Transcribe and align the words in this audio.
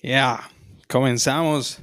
Ya, 0.00 0.48
comenzamos 0.88 1.80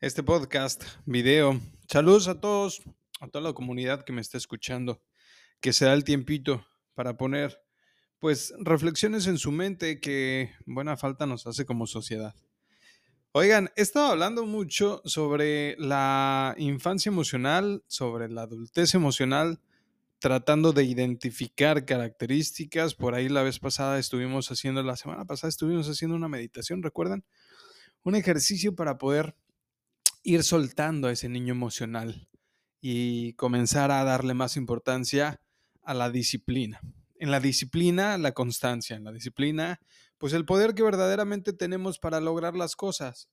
este 0.00 0.22
podcast, 0.22 0.84
video. 1.04 1.60
Saludos 1.88 2.28
a 2.28 2.40
todos, 2.40 2.80
a 3.20 3.26
toda 3.26 3.48
la 3.48 3.52
comunidad 3.52 4.04
que 4.04 4.12
me 4.12 4.20
está 4.20 4.38
escuchando, 4.38 5.02
que 5.60 5.72
se 5.72 5.84
da 5.84 5.94
el 5.94 6.04
tiempito 6.04 6.64
para 6.94 7.16
poner, 7.16 7.60
pues, 8.20 8.54
reflexiones 8.60 9.26
en 9.26 9.38
su 9.38 9.50
mente 9.50 9.98
que 9.98 10.52
buena 10.64 10.96
falta 10.96 11.26
nos 11.26 11.44
hace 11.48 11.66
como 11.66 11.88
sociedad. 11.88 12.36
Oigan, 13.32 13.68
he 13.74 13.82
estado 13.82 14.12
hablando 14.12 14.46
mucho 14.46 15.02
sobre 15.04 15.74
la 15.76 16.54
infancia 16.56 17.10
emocional, 17.10 17.82
sobre 17.88 18.28
la 18.28 18.42
adultez 18.42 18.94
emocional, 18.94 19.60
tratando 20.24 20.72
de 20.72 20.84
identificar 20.84 21.84
características. 21.84 22.94
Por 22.94 23.14
ahí 23.14 23.28
la 23.28 23.42
vez 23.42 23.58
pasada 23.58 23.98
estuvimos 23.98 24.50
haciendo, 24.50 24.82
la 24.82 24.96
semana 24.96 25.26
pasada 25.26 25.50
estuvimos 25.50 25.86
haciendo 25.86 26.16
una 26.16 26.28
meditación, 26.28 26.82
¿recuerdan? 26.82 27.26
Un 28.04 28.14
ejercicio 28.14 28.74
para 28.74 28.96
poder 28.96 29.36
ir 30.22 30.42
soltando 30.42 31.08
a 31.08 31.12
ese 31.12 31.28
niño 31.28 31.52
emocional 31.52 32.30
y 32.80 33.34
comenzar 33.34 33.90
a 33.90 34.02
darle 34.02 34.32
más 34.32 34.56
importancia 34.56 35.42
a 35.82 35.92
la 35.92 36.08
disciplina. 36.08 36.80
En 37.16 37.30
la 37.30 37.38
disciplina, 37.38 38.16
la 38.16 38.32
constancia. 38.32 38.96
En 38.96 39.04
la 39.04 39.12
disciplina, 39.12 39.78
pues 40.16 40.32
el 40.32 40.46
poder 40.46 40.74
que 40.74 40.84
verdaderamente 40.84 41.52
tenemos 41.52 41.98
para 41.98 42.18
lograr 42.20 42.56
las 42.56 42.76
cosas. 42.76 43.28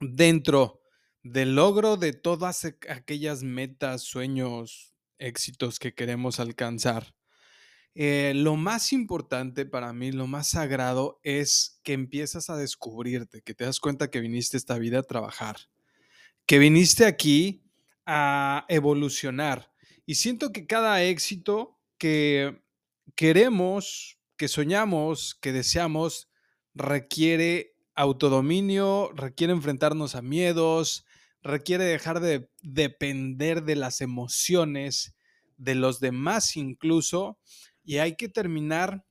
Dentro 0.00 0.82
del 1.22 1.54
logro 1.54 1.96
de 1.96 2.12
todas 2.12 2.66
aquellas 2.66 3.42
metas, 3.42 4.02
sueños, 4.02 4.90
éxitos 5.20 5.78
que 5.78 5.94
queremos 5.94 6.40
alcanzar. 6.40 7.14
Eh, 7.94 8.32
lo 8.36 8.56
más 8.56 8.92
importante 8.92 9.66
para 9.66 9.92
mí, 9.92 10.12
lo 10.12 10.26
más 10.26 10.48
sagrado 10.48 11.20
es 11.22 11.80
que 11.82 11.92
empiezas 11.92 12.50
a 12.50 12.56
descubrirte, 12.56 13.42
que 13.42 13.54
te 13.54 13.64
das 13.64 13.80
cuenta 13.80 14.10
que 14.10 14.20
viniste 14.20 14.56
esta 14.56 14.78
vida 14.78 15.00
a 15.00 15.04
trabajar, 15.04 15.56
que 16.46 16.58
viniste 16.58 17.04
aquí 17.04 17.62
a 18.06 18.64
evolucionar. 18.68 19.72
Y 20.06 20.16
siento 20.16 20.52
que 20.52 20.66
cada 20.66 21.02
éxito 21.02 21.78
que 21.98 22.60
queremos, 23.14 24.18
que 24.36 24.48
soñamos, 24.48 25.34
que 25.34 25.52
deseamos, 25.52 26.28
requiere 26.74 27.76
autodominio, 27.94 29.12
requiere 29.14 29.52
enfrentarnos 29.52 30.14
a 30.14 30.22
miedos, 30.22 31.04
requiere 31.42 31.84
dejar 31.84 32.20
de 32.20 32.50
depender 32.62 33.64
de 33.64 33.76
las 33.76 34.00
emociones 34.00 35.14
de 35.56 35.74
los 35.74 36.00
demás 36.00 36.56
incluso 36.56 37.38
y 37.84 37.98
hay 37.98 38.16
que 38.16 38.28
terminar 38.28 39.04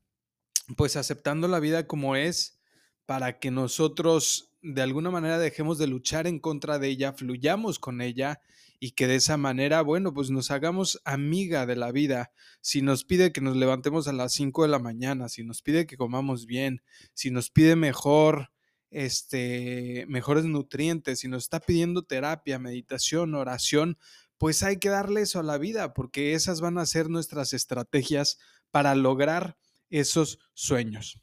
pues 0.77 0.95
aceptando 0.95 1.47
la 1.47 1.59
vida 1.59 1.87
como 1.87 2.15
es 2.15 2.59
para 3.05 3.39
que 3.39 3.51
nosotros 3.51 4.51
de 4.61 4.81
alguna 4.81 5.09
manera 5.09 5.39
dejemos 5.39 5.77
de 5.77 5.87
luchar 5.87 6.27
en 6.27 6.39
contra 6.39 6.79
de 6.79 6.89
ella, 6.89 7.13
fluyamos 7.13 7.79
con 7.79 8.01
ella 8.01 8.41
y 8.79 8.91
que 8.91 9.07
de 9.07 9.15
esa 9.15 9.37
manera, 9.37 9.81
bueno, 9.81 10.13
pues 10.13 10.29
nos 10.29 10.51
hagamos 10.51 11.01
amiga 11.05 11.65
de 11.65 11.75
la 11.75 11.91
vida. 11.91 12.31
Si 12.61 12.81
nos 12.81 13.03
pide 13.03 13.31
que 13.31 13.41
nos 13.41 13.57
levantemos 13.57 14.07
a 14.07 14.13
las 14.13 14.33
5 14.33 14.63
de 14.63 14.69
la 14.69 14.79
mañana, 14.79 15.27
si 15.27 15.43
nos 15.43 15.61
pide 15.61 15.85
que 15.85 15.97
comamos 15.97 16.45
bien, 16.45 16.81
si 17.13 17.31
nos 17.31 17.49
pide 17.49 17.75
mejor 17.75 18.51
este, 18.91 20.05
mejores 20.07 20.45
nutrientes, 20.45 21.19
si 21.19 21.27
nos 21.27 21.43
está 21.43 21.59
pidiendo 21.59 22.03
terapia, 22.03 22.59
meditación, 22.59 23.35
oración, 23.35 23.97
pues 24.37 24.63
hay 24.63 24.77
que 24.77 24.89
darle 24.89 25.21
eso 25.21 25.39
a 25.39 25.43
la 25.43 25.57
vida, 25.57 25.93
porque 25.93 26.33
esas 26.33 26.61
van 26.61 26.77
a 26.77 26.85
ser 26.85 27.09
nuestras 27.09 27.53
estrategias 27.53 28.39
para 28.71 28.95
lograr 28.95 29.57
esos 29.89 30.39
sueños. 30.53 31.21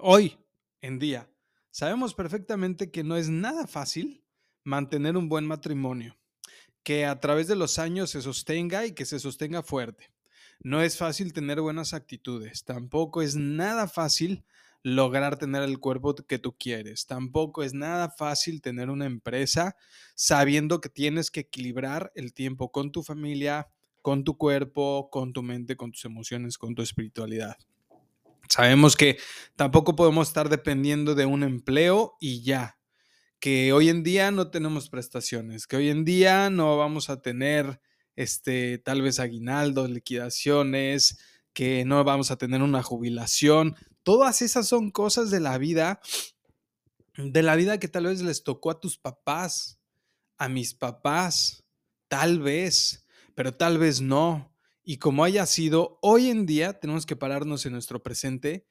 Hoy 0.00 0.38
en 0.82 0.98
día, 0.98 1.30
sabemos 1.70 2.14
perfectamente 2.14 2.90
que 2.90 3.04
no 3.04 3.16
es 3.16 3.28
nada 3.28 3.66
fácil 3.66 4.24
mantener 4.64 5.16
un 5.16 5.28
buen 5.28 5.46
matrimonio, 5.46 6.18
que 6.82 7.06
a 7.06 7.20
través 7.20 7.48
de 7.48 7.56
los 7.56 7.78
años 7.78 8.10
se 8.10 8.22
sostenga 8.22 8.84
y 8.84 8.92
que 8.92 9.04
se 9.04 9.18
sostenga 9.18 9.62
fuerte. 9.62 10.12
No 10.60 10.82
es 10.82 10.96
fácil 10.96 11.32
tener 11.32 11.60
buenas 11.60 11.94
actitudes, 11.94 12.64
tampoco 12.64 13.22
es 13.22 13.36
nada 13.36 13.88
fácil 13.88 14.44
lograr 14.82 15.38
tener 15.38 15.62
el 15.62 15.78
cuerpo 15.78 16.14
que 16.14 16.38
tú 16.38 16.56
quieres. 16.58 17.06
Tampoco 17.06 17.62
es 17.62 17.74
nada 17.74 18.10
fácil 18.10 18.60
tener 18.60 18.90
una 18.90 19.06
empresa 19.06 19.76
sabiendo 20.14 20.80
que 20.80 20.88
tienes 20.88 21.30
que 21.30 21.40
equilibrar 21.40 22.12
el 22.14 22.34
tiempo 22.34 22.72
con 22.72 22.90
tu 22.92 23.02
familia, 23.02 23.68
con 24.02 24.24
tu 24.24 24.36
cuerpo, 24.36 25.08
con 25.10 25.32
tu 25.32 25.42
mente, 25.42 25.76
con 25.76 25.92
tus 25.92 26.04
emociones, 26.04 26.58
con 26.58 26.74
tu 26.74 26.82
espiritualidad. 26.82 27.56
Sabemos 28.48 28.96
que 28.96 29.18
tampoco 29.56 29.96
podemos 29.96 30.28
estar 30.28 30.48
dependiendo 30.48 31.14
de 31.14 31.26
un 31.26 31.42
empleo 31.42 32.16
y 32.20 32.42
ya, 32.42 32.78
que 33.38 33.72
hoy 33.72 33.88
en 33.88 34.02
día 34.02 34.30
no 34.30 34.50
tenemos 34.50 34.90
prestaciones, 34.90 35.66
que 35.66 35.76
hoy 35.76 35.88
en 35.88 36.04
día 36.04 36.50
no 36.50 36.76
vamos 36.76 37.08
a 37.08 37.22
tener 37.22 37.80
este 38.14 38.78
tal 38.78 39.00
vez 39.00 39.20
aguinaldos, 39.20 39.90
liquidaciones, 39.90 41.18
que 41.52 41.84
no 41.84 42.02
vamos 42.04 42.30
a 42.30 42.36
tener 42.36 42.62
una 42.62 42.82
jubilación. 42.82 43.76
Todas 44.02 44.42
esas 44.42 44.66
son 44.68 44.90
cosas 44.90 45.30
de 45.30 45.40
la 45.40 45.58
vida, 45.58 46.00
de 47.16 47.42
la 47.42 47.56
vida 47.56 47.78
que 47.78 47.88
tal 47.88 48.06
vez 48.06 48.22
les 48.22 48.42
tocó 48.42 48.70
a 48.70 48.80
tus 48.80 48.98
papás, 48.98 49.80
a 50.38 50.48
mis 50.48 50.74
papás, 50.74 51.64
tal 52.08 52.40
vez, 52.40 53.06
pero 53.34 53.54
tal 53.54 53.78
vez 53.78 54.00
no. 54.00 54.52
Y 54.82 54.98
como 54.98 55.24
haya 55.24 55.46
sido, 55.46 55.98
hoy 56.02 56.30
en 56.30 56.46
día 56.46 56.80
tenemos 56.80 57.06
que 57.06 57.16
pararnos 57.16 57.64
en 57.64 57.72
nuestro 57.72 58.02
presente 58.02 58.66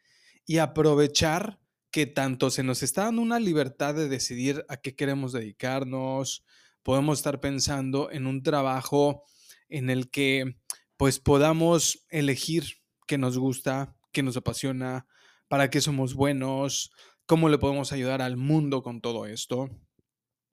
y 0.46 0.58
aprovechar 0.58 1.60
que 1.92 2.06
tanto 2.06 2.50
se 2.50 2.64
nos 2.64 2.84
está 2.84 3.06
dando 3.06 3.22
una 3.22 3.40
libertad 3.40 3.96
de 3.96 4.10
decidir 4.10 4.66
a 4.70 4.78
qué 4.78 4.96
queremos 4.96 5.34
dedicarnos, 5.34 6.46
podemos 6.84 7.20
estar 7.20 7.40
pensando 7.40 8.10
en 8.12 8.28
un 8.28 8.44
trabajo 8.44 9.24
en 9.70 9.90
el 9.90 10.10
que 10.10 10.58
pues 10.98 11.20
podamos 11.20 12.06
elegir 12.10 12.66
qué 13.08 13.18
nos 13.18 13.38
gusta, 13.38 13.96
qué 14.12 14.24
nos 14.24 14.38
apasiona, 14.38 15.08
para 15.52 15.70
qué 15.70 15.82
somos 15.82 16.14
buenos, 16.14 16.94
cómo 17.26 17.50
le 17.50 17.58
podemos 17.58 17.92
ayudar 17.92 18.22
al 18.22 18.38
mundo 18.38 18.82
con 18.82 19.02
todo 19.02 19.26
esto. 19.26 19.70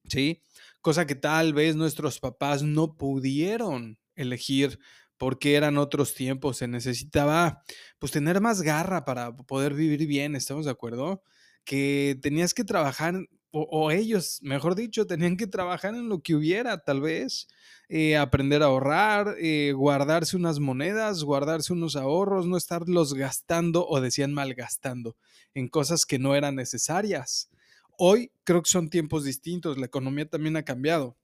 ¿Sí? 0.09 0.43
Cosa 0.81 1.07
que 1.07 1.15
tal 1.15 1.53
vez 1.53 1.77
nuestros 1.77 2.19
papás 2.19 2.65
no 2.65 2.97
pudieron 2.97 4.01
elegir 4.17 4.81
porque 5.17 5.55
eran 5.55 5.79
otros 5.79 6.15
tiempos, 6.15 6.57
se 6.57 6.67
necesitaba 6.67 7.63
pues 8.01 8.11
tener 8.11 8.41
más 8.41 8.61
garra 8.63 9.05
para 9.05 9.37
poder 9.37 9.73
vivir 9.75 10.05
bien, 10.09 10.35
¿estamos 10.35 10.65
de 10.65 10.73
acuerdo? 10.73 11.23
Que 11.63 12.19
tenías 12.21 12.53
que 12.53 12.65
trabajar 12.65 13.15
o, 13.51 13.91
ellos, 13.91 14.41
mejor 14.43 14.75
dicho, 14.75 15.07
tenían 15.07 15.37
que 15.37 15.47
trabajar 15.47 15.95
en 15.95 16.09
lo 16.09 16.21
que 16.21 16.35
hubiera, 16.35 16.79
tal 16.85 17.01
vez, 17.01 17.49
eh, 17.89 18.17
aprender 18.17 18.63
a 18.63 18.67
ahorrar, 18.67 19.37
eh, 19.39 19.73
guardarse 19.73 20.37
unas 20.37 20.61
monedas, 20.61 21.25
guardarse 21.25 21.73
unos 21.73 21.97
ahorros, 21.97 22.47
no 22.47 22.57
estarlos 22.57 23.15
gastando 23.15 23.87
o 23.89 24.01
decían 24.01 24.35
malgastando 24.35 25.17
en 25.55 25.69
cosas 25.69 26.05
que 26.05 26.19
no 26.19 26.35
eran 26.35 26.57
necesarias. 26.57 27.49
Hoy 27.97 28.31
creo 28.45 28.63
que 28.63 28.71
son 28.71 28.91
tiempos 28.91 29.25
distintos, 29.25 29.79
la 29.79 29.87
economía 29.87 30.29
también 30.29 30.57
ha 30.57 30.65
cambiado. 30.65 31.17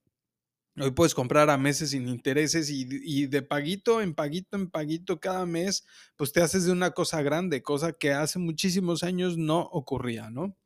Hoy 0.76 0.90
puedes 0.90 1.14
comprar 1.14 1.50
a 1.50 1.58
meses 1.58 1.90
sin 1.90 2.08
intereses 2.08 2.68
y, 2.68 2.88
y, 2.90 3.26
de 3.26 3.42
paguito 3.42 4.02
en 4.02 4.12
paguito 4.12 4.56
en 4.56 4.68
paguito 4.70 5.20
cada 5.20 5.46
mes, 5.46 5.86
pues 6.16 6.32
te 6.32 6.42
haces 6.42 6.64
de 6.64 6.72
una 6.72 6.90
cosa 6.90 7.22
grande, 7.22 7.62
cosa 7.62 7.92
que 7.92 8.12
hace 8.12 8.40
muchísimos 8.40 9.04
años 9.04 9.36
no 9.36 9.60
ocurría, 9.60 10.30
¿no? 10.30 10.56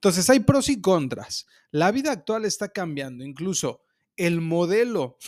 Entonces 0.00 0.30
hay 0.30 0.40
pros 0.40 0.70
y 0.70 0.80
contras. 0.80 1.46
La 1.70 1.92
vida 1.92 2.10
actual 2.10 2.46
está 2.46 2.70
cambiando, 2.70 3.22
incluso 3.22 3.82
el 4.16 4.40
modelo 4.40 5.18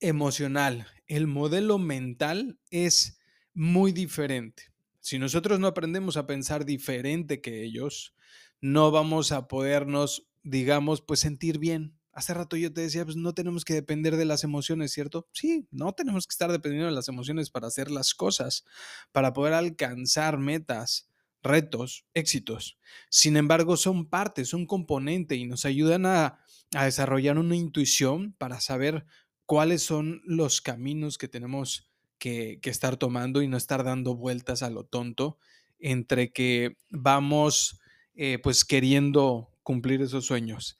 emocional, 0.00 0.86
el 1.06 1.26
modelo 1.26 1.76
mental 1.76 2.58
es 2.70 3.18
muy 3.52 3.92
diferente. 3.92 4.72
Si 5.00 5.18
nosotros 5.18 5.60
no 5.60 5.66
aprendemos 5.66 6.16
a 6.16 6.26
pensar 6.26 6.64
diferente 6.64 7.42
que 7.42 7.62
ellos, 7.62 8.14
no 8.62 8.90
vamos 8.90 9.32
a 9.32 9.48
podernos, 9.48 10.26
digamos, 10.42 11.02
pues 11.02 11.20
sentir 11.20 11.58
bien. 11.58 11.94
Hace 12.12 12.32
rato 12.32 12.56
yo 12.56 12.72
te 12.72 12.80
decía, 12.80 13.04
pues 13.04 13.16
no 13.16 13.34
tenemos 13.34 13.66
que 13.66 13.74
depender 13.74 14.16
de 14.16 14.24
las 14.24 14.44
emociones, 14.44 14.92
¿cierto? 14.92 15.28
Sí, 15.32 15.68
no 15.70 15.92
tenemos 15.92 16.26
que 16.26 16.32
estar 16.32 16.50
dependiendo 16.50 16.86
de 16.86 16.94
las 16.94 17.08
emociones 17.08 17.50
para 17.50 17.66
hacer 17.66 17.90
las 17.90 18.14
cosas, 18.14 18.64
para 19.12 19.34
poder 19.34 19.52
alcanzar 19.52 20.38
metas 20.38 21.07
retos, 21.42 22.06
éxitos. 22.14 22.78
Sin 23.10 23.36
embargo, 23.36 23.76
son 23.76 24.08
parte, 24.08 24.44
son 24.44 24.66
componente 24.66 25.36
y 25.36 25.46
nos 25.46 25.64
ayudan 25.64 26.06
a, 26.06 26.40
desarrollar 26.70 27.38
una 27.38 27.56
intuición 27.56 28.34
para 28.36 28.60
saber 28.60 29.06
cuáles 29.46 29.82
son 29.82 30.20
los 30.24 30.60
caminos 30.60 31.16
que 31.16 31.28
tenemos 31.28 31.90
que, 32.18 32.60
estar 32.64 32.98
tomando 32.98 33.40
y 33.40 33.48
no 33.48 33.56
estar 33.56 33.84
dando 33.84 34.14
vueltas 34.14 34.62
a 34.62 34.68
lo 34.68 34.84
tonto 34.84 35.38
entre 35.78 36.30
que 36.30 36.76
vamos 36.90 37.80
eh, 38.14 38.38
pues 38.42 38.64
queriendo 38.66 39.48
cumplir 39.62 40.02
esos 40.02 40.26
sueños. 40.26 40.78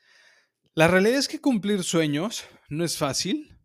La 0.74 0.88
realidad 0.88 1.18
es 1.18 1.28
que 1.28 1.40
cumplir 1.40 1.84
sueños 1.84 2.44
no 2.68 2.84
es 2.84 2.98
fácil, 2.98 3.56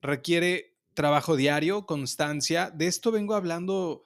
requiere 0.00 0.76
trabajo 0.94 1.36
diario, 1.36 1.86
constancia. 1.86 2.70
De 2.70 2.86
esto 2.86 3.12
vengo 3.12 3.34
hablando 3.34 4.04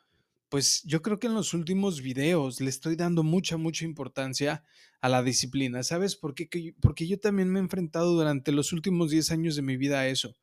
pues 0.52 0.82
yo 0.84 1.00
creo 1.00 1.19
que 1.19 1.28
en 1.28 1.34
los 1.34 1.54
últimos 1.54 2.02
videos 2.02 2.60
le 2.60 2.69
estoy 2.69 2.94
dando 2.94 3.22
mucha, 3.22 3.56
mucha 3.56 3.87
importancia 3.87 4.62
a 5.00 5.08
la 5.08 5.22
disciplina. 5.22 5.82
¿Sabes 5.82 6.14
por 6.14 6.34
qué? 6.34 6.75
Porque 6.82 7.06
yo 7.06 7.19
también 7.19 7.50
me 7.50 7.58
he 7.58 7.62
enfrentado 7.62 8.12
durante 8.12 8.52
los 8.52 8.70
últimos 8.75 9.10
10 9.10 9.31
años 9.31 9.56
de 9.56 9.62
mi 9.62 9.78
vida 9.78 10.00
a 10.00 10.08
eso. 10.08 10.37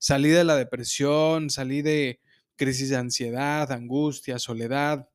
Salí 0.00 0.30
de 0.30 0.42
la 0.42 0.56
depresión, 0.56 1.48
salí 1.48 1.80
de 1.80 2.18
crisis 2.56 2.88
de 2.88 2.96
ansiedad, 2.96 3.70
angustia, 3.70 4.40
soledad, 4.40 5.08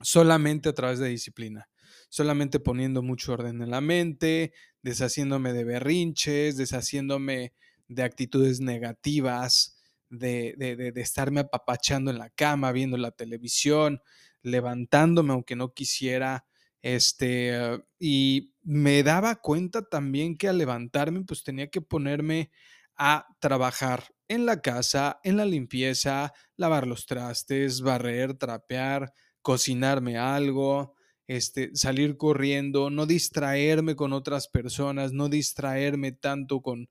solamente 0.00 0.68
a 0.68 0.72
través 0.72 1.00
de 1.00 1.08
disciplina, 1.08 1.68
solamente 2.08 2.60
poniendo 2.60 3.02
mucho 3.02 3.32
orden 3.32 3.60
en 3.60 3.70
la 3.70 3.80
mente, 3.80 4.52
deshaciéndome 4.82 5.52
de 5.52 5.64
berrinches, 5.64 6.56
deshaciéndome 6.56 7.54
de 7.88 8.04
actitudes 8.04 8.60
negativas, 8.60 9.73
de, 10.18 10.54
de, 10.56 11.00
estarme 11.00 11.40
apapachando 11.40 12.10
en 12.10 12.18
la 12.18 12.30
cama, 12.30 12.72
viendo 12.72 12.96
la 12.96 13.10
televisión, 13.10 14.00
levantándome 14.42 15.32
aunque 15.32 15.56
no 15.56 15.72
quisiera, 15.72 16.46
este, 16.82 17.82
y 17.98 18.54
me 18.62 19.02
daba 19.02 19.36
cuenta 19.36 19.88
también 19.88 20.36
que 20.36 20.48
al 20.48 20.58
levantarme, 20.58 21.24
pues 21.24 21.42
tenía 21.42 21.70
que 21.70 21.80
ponerme 21.80 22.50
a 22.96 23.26
trabajar 23.40 24.14
en 24.28 24.46
la 24.46 24.60
casa, 24.60 25.20
en 25.24 25.36
la 25.36 25.44
limpieza, 25.44 26.32
lavar 26.56 26.86
los 26.86 27.06
trastes, 27.06 27.80
barrer, 27.80 28.34
trapear, 28.34 29.12
cocinarme 29.42 30.18
algo, 30.18 30.94
este, 31.26 31.70
salir 31.74 32.16
corriendo, 32.16 32.90
no 32.90 33.06
distraerme 33.06 33.96
con 33.96 34.12
otras 34.12 34.48
personas, 34.48 35.12
no 35.12 35.28
distraerme 35.28 36.12
tanto 36.12 36.60
con, 36.60 36.88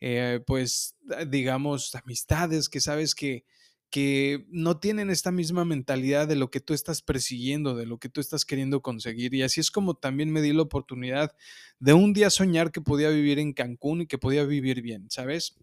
eh, 0.00 0.40
pues, 0.46 0.96
digamos, 1.28 1.94
amistades 1.94 2.68
que 2.68 2.80
sabes 2.80 3.14
que, 3.14 3.44
que 3.90 4.44
no 4.50 4.78
tienen 4.78 5.10
esta 5.10 5.30
misma 5.30 5.64
mentalidad 5.64 6.28
de 6.28 6.36
lo 6.36 6.50
que 6.50 6.60
tú 6.60 6.74
estás 6.74 7.02
persiguiendo, 7.02 7.74
de 7.74 7.86
lo 7.86 7.98
que 7.98 8.08
tú 8.08 8.20
estás 8.20 8.44
queriendo 8.44 8.82
conseguir. 8.82 9.34
Y 9.34 9.42
así 9.42 9.60
es 9.60 9.70
como 9.70 9.94
también 9.94 10.30
me 10.30 10.42
di 10.42 10.52
la 10.52 10.62
oportunidad 10.62 11.34
de 11.78 11.92
un 11.92 12.12
día 12.12 12.30
soñar 12.30 12.72
que 12.72 12.80
podía 12.80 13.10
vivir 13.10 13.38
en 13.38 13.52
Cancún 13.52 14.02
y 14.02 14.06
que 14.06 14.18
podía 14.18 14.44
vivir 14.44 14.82
bien, 14.82 15.06
¿sabes? 15.10 15.56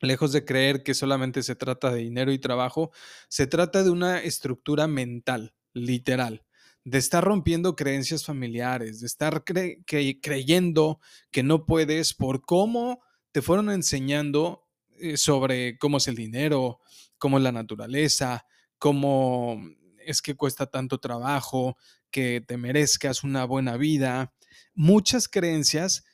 Lejos 0.00 0.32
de 0.32 0.44
creer 0.44 0.82
que 0.82 0.94
solamente 0.94 1.42
se 1.42 1.56
trata 1.56 1.92
de 1.92 2.00
dinero 2.00 2.32
y 2.32 2.38
trabajo, 2.38 2.92
se 3.28 3.46
trata 3.46 3.82
de 3.82 3.90
una 3.90 4.20
estructura 4.22 4.86
mental, 4.86 5.54
literal, 5.72 6.44
de 6.84 6.98
estar 6.98 7.22
rompiendo 7.24 7.76
creencias 7.76 8.24
familiares, 8.24 9.00
de 9.00 9.06
estar 9.06 9.44
creyendo 9.44 11.00
que 11.30 11.42
no 11.42 11.66
puedes 11.66 12.14
por 12.14 12.42
cómo 12.42 13.02
te 13.32 13.42
fueron 13.42 13.70
enseñando 13.70 14.68
eh, 14.98 15.16
sobre 15.16 15.78
cómo 15.78 15.98
es 15.98 16.08
el 16.08 16.16
dinero, 16.16 16.80
cómo 17.18 17.38
es 17.38 17.44
la 17.44 17.52
naturaleza, 17.52 18.46
cómo 18.78 19.60
es 19.98 20.22
que 20.22 20.36
cuesta 20.36 20.66
tanto 20.66 20.98
trabajo, 20.98 21.76
que 22.10 22.40
te 22.40 22.56
merezcas 22.56 23.24
una 23.24 23.44
buena 23.44 23.76
vida. 23.76 24.32
Muchas 24.74 25.28
creencias 25.28 26.04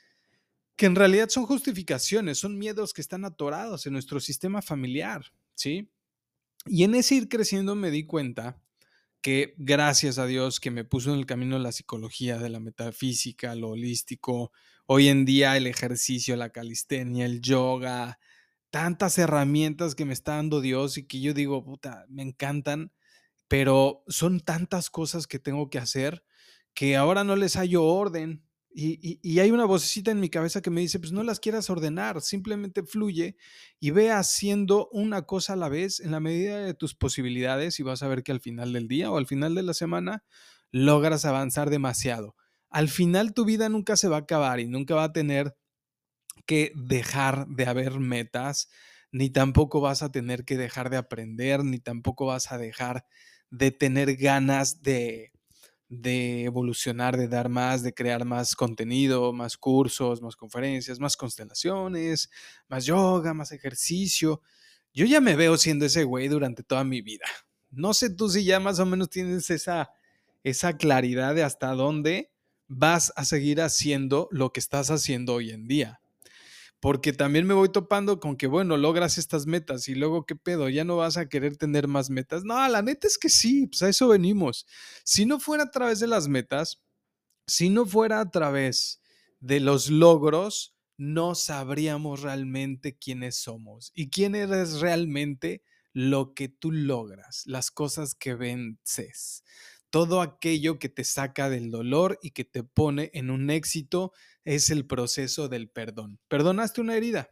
que 0.76 0.86
en 0.86 0.96
realidad 0.96 1.28
son 1.28 1.46
justificaciones, 1.46 2.38
son 2.38 2.58
miedos 2.58 2.92
que 2.92 3.00
están 3.00 3.24
atorados 3.24 3.86
en 3.86 3.92
nuestro 3.92 4.18
sistema 4.18 4.60
familiar, 4.60 5.32
¿sí? 5.54 5.90
Y 6.66 6.82
en 6.84 6.94
ese 6.94 7.14
ir 7.14 7.28
creciendo 7.28 7.74
me 7.74 7.90
di 7.90 8.06
cuenta 8.06 8.60
que 9.24 9.54
gracias 9.56 10.18
a 10.18 10.26
Dios 10.26 10.60
que 10.60 10.70
me 10.70 10.84
puso 10.84 11.10
en 11.10 11.18
el 11.18 11.24
camino 11.24 11.58
la 11.58 11.72
psicología, 11.72 12.36
de 12.36 12.50
la 12.50 12.60
metafísica, 12.60 13.54
lo 13.54 13.70
holístico, 13.70 14.52
hoy 14.84 15.08
en 15.08 15.24
día 15.24 15.56
el 15.56 15.66
ejercicio, 15.66 16.36
la 16.36 16.50
calistenia, 16.50 17.24
el 17.24 17.40
yoga, 17.40 18.18
tantas 18.68 19.16
herramientas 19.16 19.94
que 19.94 20.04
me 20.04 20.12
está 20.12 20.36
dando 20.36 20.60
Dios 20.60 20.98
y 20.98 21.06
que 21.06 21.22
yo 21.22 21.32
digo, 21.32 21.64
puta, 21.64 22.04
me 22.10 22.22
encantan, 22.22 22.92
pero 23.48 24.04
son 24.08 24.40
tantas 24.40 24.90
cosas 24.90 25.26
que 25.26 25.38
tengo 25.38 25.70
que 25.70 25.78
hacer 25.78 26.22
que 26.74 26.94
ahora 26.94 27.24
no 27.24 27.34
les 27.34 27.56
hallo 27.56 27.82
orden, 27.82 28.43
y, 28.76 29.38
hay 29.38 29.52
una 29.52 29.66
vocecita 29.66 30.10
en 30.10 30.18
mi 30.18 30.28
cabeza 30.28 30.60
que 30.60 30.70
me 30.70 30.80
dice, 30.80 30.98
pues 30.98 31.12
no 31.12 31.22
las 31.22 31.38
quieras 31.38 31.70
ordenar, 31.70 32.20
simplemente 32.20 32.82
fluye 32.82 33.36
y 33.78 33.90
ve 33.90 34.10
haciendo 34.10 34.88
una 34.90 35.22
cosa 35.22 35.52
a 35.52 35.56
la 35.56 35.68
vez 35.68 36.00
en 36.00 36.10
la 36.10 36.18
medida 36.18 36.58
de 36.58 36.74
tus 36.74 36.94
posibilidades 36.94 37.78
y 37.78 37.84
vas 37.84 38.02
a 38.02 38.08
ver 38.08 38.24
que 38.24 38.32
al 38.32 38.40
final 38.40 38.72
del 38.72 38.88
día 38.88 39.12
o 39.12 39.16
al 39.16 39.26
final 39.26 39.54
de 39.54 39.62
la 39.62 39.74
semana 39.74 40.24
logras 40.72 41.24
avanzar 41.24 41.70
demasiado. 41.70 42.34
Al 42.68 42.88
final 42.88 43.32
tu 43.32 43.44
vida 43.44 43.68
nunca 43.68 43.96
se 43.96 44.08
va 44.08 44.16
a 44.16 44.20
acabar 44.20 44.58
y 44.58 44.66
nunca 44.66 44.96
va 44.96 45.04
a 45.04 45.12
tener 45.12 45.56
que 46.44 46.72
dejar 46.74 47.46
de 47.46 47.66
haber 47.66 48.00
metas, 48.00 48.68
ni 49.12 49.30
tampoco 49.30 49.80
vas 49.80 50.02
a 50.02 50.10
tener 50.10 50.44
que 50.44 50.56
dejar 50.56 50.90
de 50.90 50.96
aprender, 50.96 51.64
ni 51.64 51.78
tampoco 51.78 52.26
vas 52.26 52.50
a 52.50 52.58
dejar 52.58 53.06
de 53.50 53.70
tener 53.70 54.16
ganas 54.16 54.82
de, 54.82 55.33
de 55.88 56.44
evolucionar, 56.44 57.16
de 57.16 57.28
dar 57.28 57.48
más, 57.48 57.82
de 57.82 57.92
crear 57.92 58.24
más 58.24 58.54
contenido, 58.56 59.32
más 59.32 59.56
cursos, 59.56 60.22
más 60.22 60.36
conferencias, 60.36 60.98
más 60.98 61.16
constelaciones, 61.16 62.30
más 62.68 62.86
yoga, 62.86 63.34
más 63.34 63.52
ejercicio. 63.52 64.40
Yo 64.92 65.06
ya 65.06 65.20
me 65.20 65.36
veo 65.36 65.56
siendo 65.56 65.84
ese 65.84 66.04
güey 66.04 66.28
durante 66.28 66.62
toda 66.62 66.84
mi 66.84 67.00
vida. 67.00 67.26
No 67.70 67.94
sé 67.94 68.10
tú 68.10 68.28
si 68.28 68.44
ya 68.44 68.60
más 68.60 68.78
o 68.78 68.86
menos 68.86 69.10
tienes 69.10 69.50
esa, 69.50 69.90
esa 70.42 70.76
claridad 70.76 71.34
de 71.34 71.42
hasta 71.42 71.72
dónde 71.72 72.30
vas 72.68 73.12
a 73.16 73.24
seguir 73.24 73.60
haciendo 73.60 74.28
lo 74.30 74.52
que 74.52 74.60
estás 74.60 74.90
haciendo 74.90 75.34
hoy 75.34 75.50
en 75.50 75.66
día 75.66 76.00
porque 76.84 77.14
también 77.14 77.46
me 77.46 77.54
voy 77.54 77.70
topando 77.70 78.20
con 78.20 78.36
que, 78.36 78.46
bueno, 78.46 78.76
logras 78.76 79.16
estas 79.16 79.46
metas 79.46 79.88
y 79.88 79.94
luego, 79.94 80.26
¿qué 80.26 80.36
pedo? 80.36 80.68
¿Ya 80.68 80.84
no 80.84 80.98
vas 80.98 81.16
a 81.16 81.30
querer 81.30 81.56
tener 81.56 81.88
más 81.88 82.10
metas? 82.10 82.44
No, 82.44 82.68
la 82.68 82.82
neta 82.82 83.06
es 83.06 83.16
que 83.16 83.30
sí, 83.30 83.68
pues 83.68 83.80
a 83.80 83.88
eso 83.88 84.06
venimos. 84.08 84.66
Si 85.02 85.24
no 85.24 85.40
fuera 85.40 85.64
a 85.64 85.70
través 85.70 85.98
de 85.98 86.08
las 86.08 86.28
metas, 86.28 86.82
si 87.46 87.70
no 87.70 87.86
fuera 87.86 88.20
a 88.20 88.30
través 88.30 89.00
de 89.40 89.60
los 89.60 89.88
logros, 89.88 90.76
no 90.98 91.34
sabríamos 91.34 92.20
realmente 92.20 92.98
quiénes 92.98 93.36
somos 93.36 93.90
y 93.94 94.10
quién 94.10 94.34
eres 94.34 94.80
realmente 94.80 95.62
lo 95.94 96.34
que 96.34 96.50
tú 96.50 96.70
logras, 96.70 97.44
las 97.46 97.70
cosas 97.70 98.14
que 98.14 98.34
vences 98.34 99.42
todo 99.94 100.22
aquello 100.22 100.80
que 100.80 100.88
te 100.88 101.04
saca 101.04 101.48
del 101.48 101.70
dolor 101.70 102.18
y 102.20 102.32
que 102.32 102.44
te 102.44 102.64
pone 102.64 103.12
en 103.14 103.30
un 103.30 103.48
éxito 103.48 104.10
es 104.44 104.70
el 104.70 104.88
proceso 104.88 105.48
del 105.48 105.70
perdón. 105.70 106.18
Perdonaste 106.26 106.80
una 106.80 106.96
herida. 106.96 107.30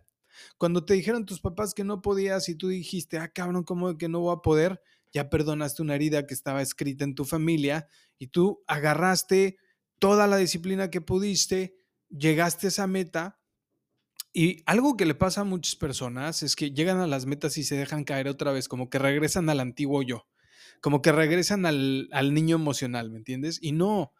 Cuando 0.59 0.85
te 0.85 0.95
dijeron 0.95 1.27
tus 1.27 1.41
papás 1.41 1.75
que 1.75 1.83
no 1.83 2.03
podías 2.03 2.49
y 2.49 2.55
tú 2.55 2.69
dijiste, 2.69 3.19
ah, 3.19 3.33
cabrón, 3.33 3.65
¿cómo 3.65 3.99
que 3.99 4.09
no 4.09 4.21
voy 4.21 4.37
a 4.37 4.43
poder? 4.43 4.81
Ya 5.13 5.29
perdonaste 5.29 5.83
una 5.83 5.97
herida 5.97 6.25
que 6.25 6.35
estaba 6.35 6.63
escrita 6.63 7.03
en 7.03 7.17
tu 7.17 7.25
familia 7.25 7.89
y 8.17 8.29
tú 8.29 8.63
agarraste 8.69 9.57
toda 9.99 10.29
la 10.29 10.37
disciplina 10.37 10.89
que 10.89 11.01
pudiste, 11.01 11.75
llegaste 12.11 12.69
a 12.69 12.71
esa 12.71 12.87
meta 12.87 13.41
y 14.33 14.63
algo 14.67 14.97
que 14.97 15.05
le 15.05 15.17
pasa 15.17 15.41
a 15.41 15.45
muchas 15.45 15.75
personas 15.75 16.45
es 16.45 16.55
que 16.55 16.71
llegan 16.71 17.01
a 17.01 17.09
las 17.09 17.27
metas 17.27 17.59
y 17.59 17.65
se 17.65 17.75
dejan 17.75 18.05
caer 18.05 18.29
otra 18.29 18.53
vez, 18.53 18.69
como 18.69 18.89
que 18.89 19.01
regresan 19.01 19.51
al 19.51 19.59
antiguo 19.59 20.05
yo 20.05 20.29
como 20.83 21.01
que 21.01 21.13
regresan 21.13 21.65
al, 21.65 22.35
niño 22.35 22.57
emocional, 22.57 23.09
¿me 23.09 23.19
entiendes? 23.19 23.61
Y 23.63 23.71
no, 23.71 24.13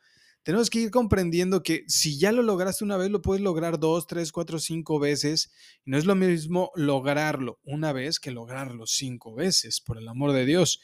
tenemos 0.45 0.71
que 0.71 0.79
ir 0.79 0.91
comprendiendo 0.93 1.65
que 1.65 1.85
si 1.89 2.21
ya 2.21 2.31
lo 2.31 2.43
lograste 2.43 2.85
una 2.85 2.97
vez, 2.97 3.11
lo 3.11 3.21
puedes 3.21 3.43
lograr 3.43 3.81
dos, 3.81 4.07
tres, 4.07 4.31
cuatro, 4.31 4.61
cinco 4.61 5.01
veces. 5.01 5.53
No 5.85 5.99
es 5.99 6.07
lo 6.07 6.15
mismo 6.15 6.71
lograrlo 6.77 7.59
una 7.65 7.93
vez 7.93 8.21
que 8.21 8.31
lograrlo 8.31 8.87
cinco 8.87 9.35
veces, 9.35 9.81
por 9.81 9.99
el 9.99 10.07
amor 10.07 10.33
de 10.33 10.47
Dios. 10.47 10.81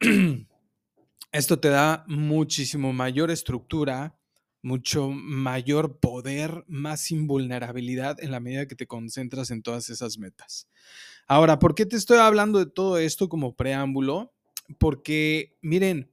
Esto 1.32 1.60
te 1.60 1.68
da 1.68 2.04
muchísimo 2.08 2.94
mayor 2.94 3.30
estructura, 3.30 4.18
mucho 4.62 5.10
mayor 5.10 5.98
poder, 6.00 6.64
más 6.66 7.10
invulnerabilidad 7.10 8.16
en 8.24 8.30
la 8.30 8.40
medida 8.40 8.66
que 8.66 8.74
te 8.74 8.86
concentras 8.86 9.50
en 9.50 9.62
todas 9.62 9.90
esas 9.90 10.16
metas. 10.16 10.66
Ahora, 11.26 11.58
¿por 11.58 11.74
qué 11.74 11.84
te 11.84 11.96
estoy 11.96 12.18
hablando 12.18 12.58
de 12.58 12.70
todo 12.70 12.96
esto 12.96 13.28
como 13.28 13.54
preámbulo? 13.54 14.33
Porque 14.78 15.56
miren, 15.62 16.12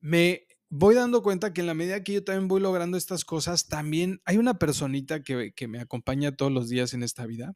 me 0.00 0.46
voy 0.70 0.94
dando 0.94 1.22
cuenta 1.22 1.52
que 1.52 1.60
en 1.60 1.66
la 1.66 1.74
medida 1.74 2.02
que 2.02 2.14
yo 2.14 2.24
también 2.24 2.48
voy 2.48 2.60
logrando 2.60 2.96
estas 2.96 3.24
cosas, 3.24 3.68
también 3.68 4.20
hay 4.24 4.38
una 4.38 4.58
personita 4.58 5.22
que, 5.22 5.52
me 5.68 5.80
acompaña 5.80 6.36
todos 6.36 6.52
los 6.52 6.68
días 6.68 6.94
en 6.94 7.02
esta 7.02 7.26
vida, 7.26 7.54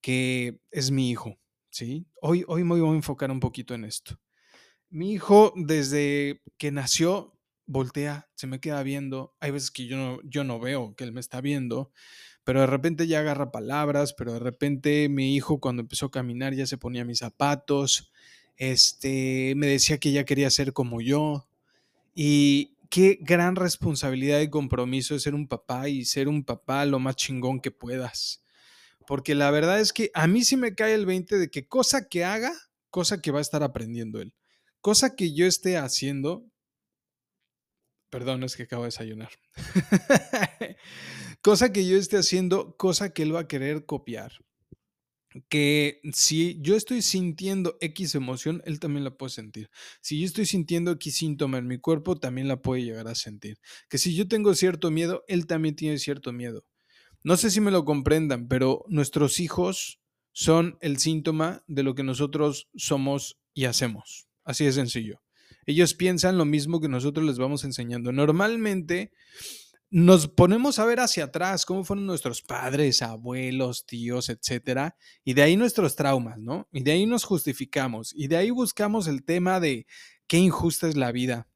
que 0.00 0.60
es 0.70 0.90
mi 0.90 1.10
hijo, 1.10 1.38
¿sí? 1.70 2.06
Hoy, 2.20 2.44
hoy 2.48 2.64
me 2.64 2.80
voy 2.80 2.88
a 2.88 2.96
enfocar 2.96 3.30
un 3.30 3.40
poquito 3.40 3.74
en 3.74 3.84
esto. 3.84 4.18
Mi 4.90 5.12
hijo, 5.12 5.52
desde 5.56 6.42
que 6.56 6.72
nació, 6.72 7.38
voltea, 7.66 8.30
se 8.34 8.46
me 8.46 8.60
queda 8.60 8.82
viendo. 8.82 9.36
Hay 9.40 9.50
veces 9.50 9.70
que 9.70 9.86
yo 9.86 9.96
no, 9.96 10.18
yo 10.24 10.42
no 10.42 10.58
veo 10.58 10.94
que 10.96 11.04
él 11.04 11.12
me 11.12 11.20
está 11.20 11.40
viendo, 11.40 11.92
pero 12.44 12.62
de 12.62 12.66
repente 12.66 13.06
ya 13.06 13.20
agarra 13.20 13.52
palabras, 13.52 14.14
pero 14.14 14.32
de 14.32 14.38
repente 14.38 15.08
mi 15.10 15.36
hijo 15.36 15.60
cuando 15.60 15.82
empezó 15.82 16.06
a 16.06 16.10
caminar 16.10 16.54
ya 16.54 16.66
se 16.66 16.78
ponía 16.78 17.04
mis 17.04 17.18
zapatos, 17.18 18.10
este, 18.58 19.54
me 19.56 19.68
decía 19.68 19.98
que 19.98 20.10
ella 20.10 20.24
quería 20.24 20.50
ser 20.50 20.72
como 20.72 21.00
yo. 21.00 21.48
Y 22.14 22.76
qué 22.90 23.18
gran 23.20 23.56
responsabilidad 23.56 24.40
y 24.40 24.50
compromiso 24.50 25.14
es 25.14 25.22
ser 25.22 25.34
un 25.34 25.48
papá 25.48 25.88
y 25.88 26.04
ser 26.04 26.28
un 26.28 26.44
papá 26.44 26.84
lo 26.84 26.98
más 26.98 27.16
chingón 27.16 27.60
que 27.60 27.70
puedas. 27.70 28.42
Porque 29.06 29.34
la 29.34 29.50
verdad 29.50 29.80
es 29.80 29.92
que 29.92 30.10
a 30.12 30.26
mí 30.26 30.44
sí 30.44 30.56
me 30.56 30.74
cae 30.74 30.94
el 30.94 31.06
20 31.06 31.38
de 31.38 31.50
que 31.50 31.66
cosa 31.66 32.08
que 32.08 32.24
haga, 32.24 32.52
cosa 32.90 33.22
que 33.22 33.30
va 33.30 33.38
a 33.38 33.42
estar 33.42 33.62
aprendiendo 33.62 34.20
él. 34.20 34.34
cosa 34.80 35.16
que 35.16 35.34
yo 35.34 35.46
esté 35.46 35.76
haciendo, 35.76 36.44
perdón, 38.10 38.42
es 38.42 38.56
que 38.56 38.64
acabo 38.64 38.82
de 38.82 38.88
desayunar, 38.88 39.30
cosa 41.42 41.72
que 41.72 41.86
yo 41.86 41.96
esté 41.96 42.16
haciendo, 42.18 42.76
cosa 42.76 43.10
que 43.10 43.22
él 43.22 43.34
va 43.34 43.40
a 43.40 43.48
querer 43.48 43.86
copiar 43.86 44.32
que 45.48 46.00
si 46.12 46.58
yo 46.60 46.76
estoy 46.76 47.02
sintiendo 47.02 47.76
X 47.80 48.14
emoción, 48.14 48.62
él 48.64 48.80
también 48.80 49.04
la 49.04 49.16
puede 49.16 49.30
sentir. 49.30 49.70
Si 50.00 50.18
yo 50.18 50.26
estoy 50.26 50.46
sintiendo 50.46 50.92
X 50.92 51.16
síntoma 51.16 51.58
en 51.58 51.66
mi 51.66 51.78
cuerpo, 51.78 52.18
también 52.18 52.48
la 52.48 52.60
puede 52.60 52.82
llegar 52.82 53.08
a 53.08 53.14
sentir. 53.14 53.58
Que 53.88 53.98
si 53.98 54.14
yo 54.14 54.26
tengo 54.28 54.54
cierto 54.54 54.90
miedo, 54.90 55.24
él 55.28 55.46
también 55.46 55.76
tiene 55.76 55.98
cierto 55.98 56.32
miedo. 56.32 56.64
No 57.22 57.36
sé 57.36 57.50
si 57.50 57.60
me 57.60 57.70
lo 57.70 57.84
comprendan, 57.84 58.48
pero 58.48 58.84
nuestros 58.88 59.40
hijos 59.40 60.00
son 60.32 60.78
el 60.80 60.98
síntoma 60.98 61.64
de 61.66 61.82
lo 61.82 61.94
que 61.94 62.04
nosotros 62.04 62.68
somos 62.76 63.38
y 63.54 63.64
hacemos. 63.64 64.28
Así 64.44 64.64
de 64.64 64.72
sencillo. 64.72 65.20
Ellos 65.66 65.94
piensan 65.94 66.38
lo 66.38 66.44
mismo 66.44 66.80
que 66.80 66.88
nosotros 66.88 67.26
les 67.26 67.38
vamos 67.38 67.64
enseñando. 67.64 68.12
Normalmente 68.12 69.12
nos 69.90 70.28
ponemos 70.28 70.78
a 70.78 70.84
ver 70.84 71.00
hacia 71.00 71.24
atrás 71.24 71.64
cómo 71.64 71.84
fueron 71.84 72.06
nuestros 72.06 72.42
padres, 72.42 73.02
abuelos, 73.02 73.86
tíos, 73.86 74.28
etcétera, 74.28 74.96
y 75.24 75.34
de 75.34 75.42
ahí 75.42 75.56
nuestros 75.56 75.96
traumas, 75.96 76.38
¿no? 76.38 76.68
Y 76.72 76.82
de 76.82 76.92
ahí 76.92 77.06
nos 77.06 77.24
justificamos, 77.24 78.12
y 78.14 78.28
de 78.28 78.36
ahí 78.36 78.50
buscamos 78.50 79.06
el 79.06 79.24
tema 79.24 79.60
de 79.60 79.86
qué 80.26 80.38
injusta 80.38 80.88
es 80.88 80.96
la 80.96 81.12
vida. 81.12 81.48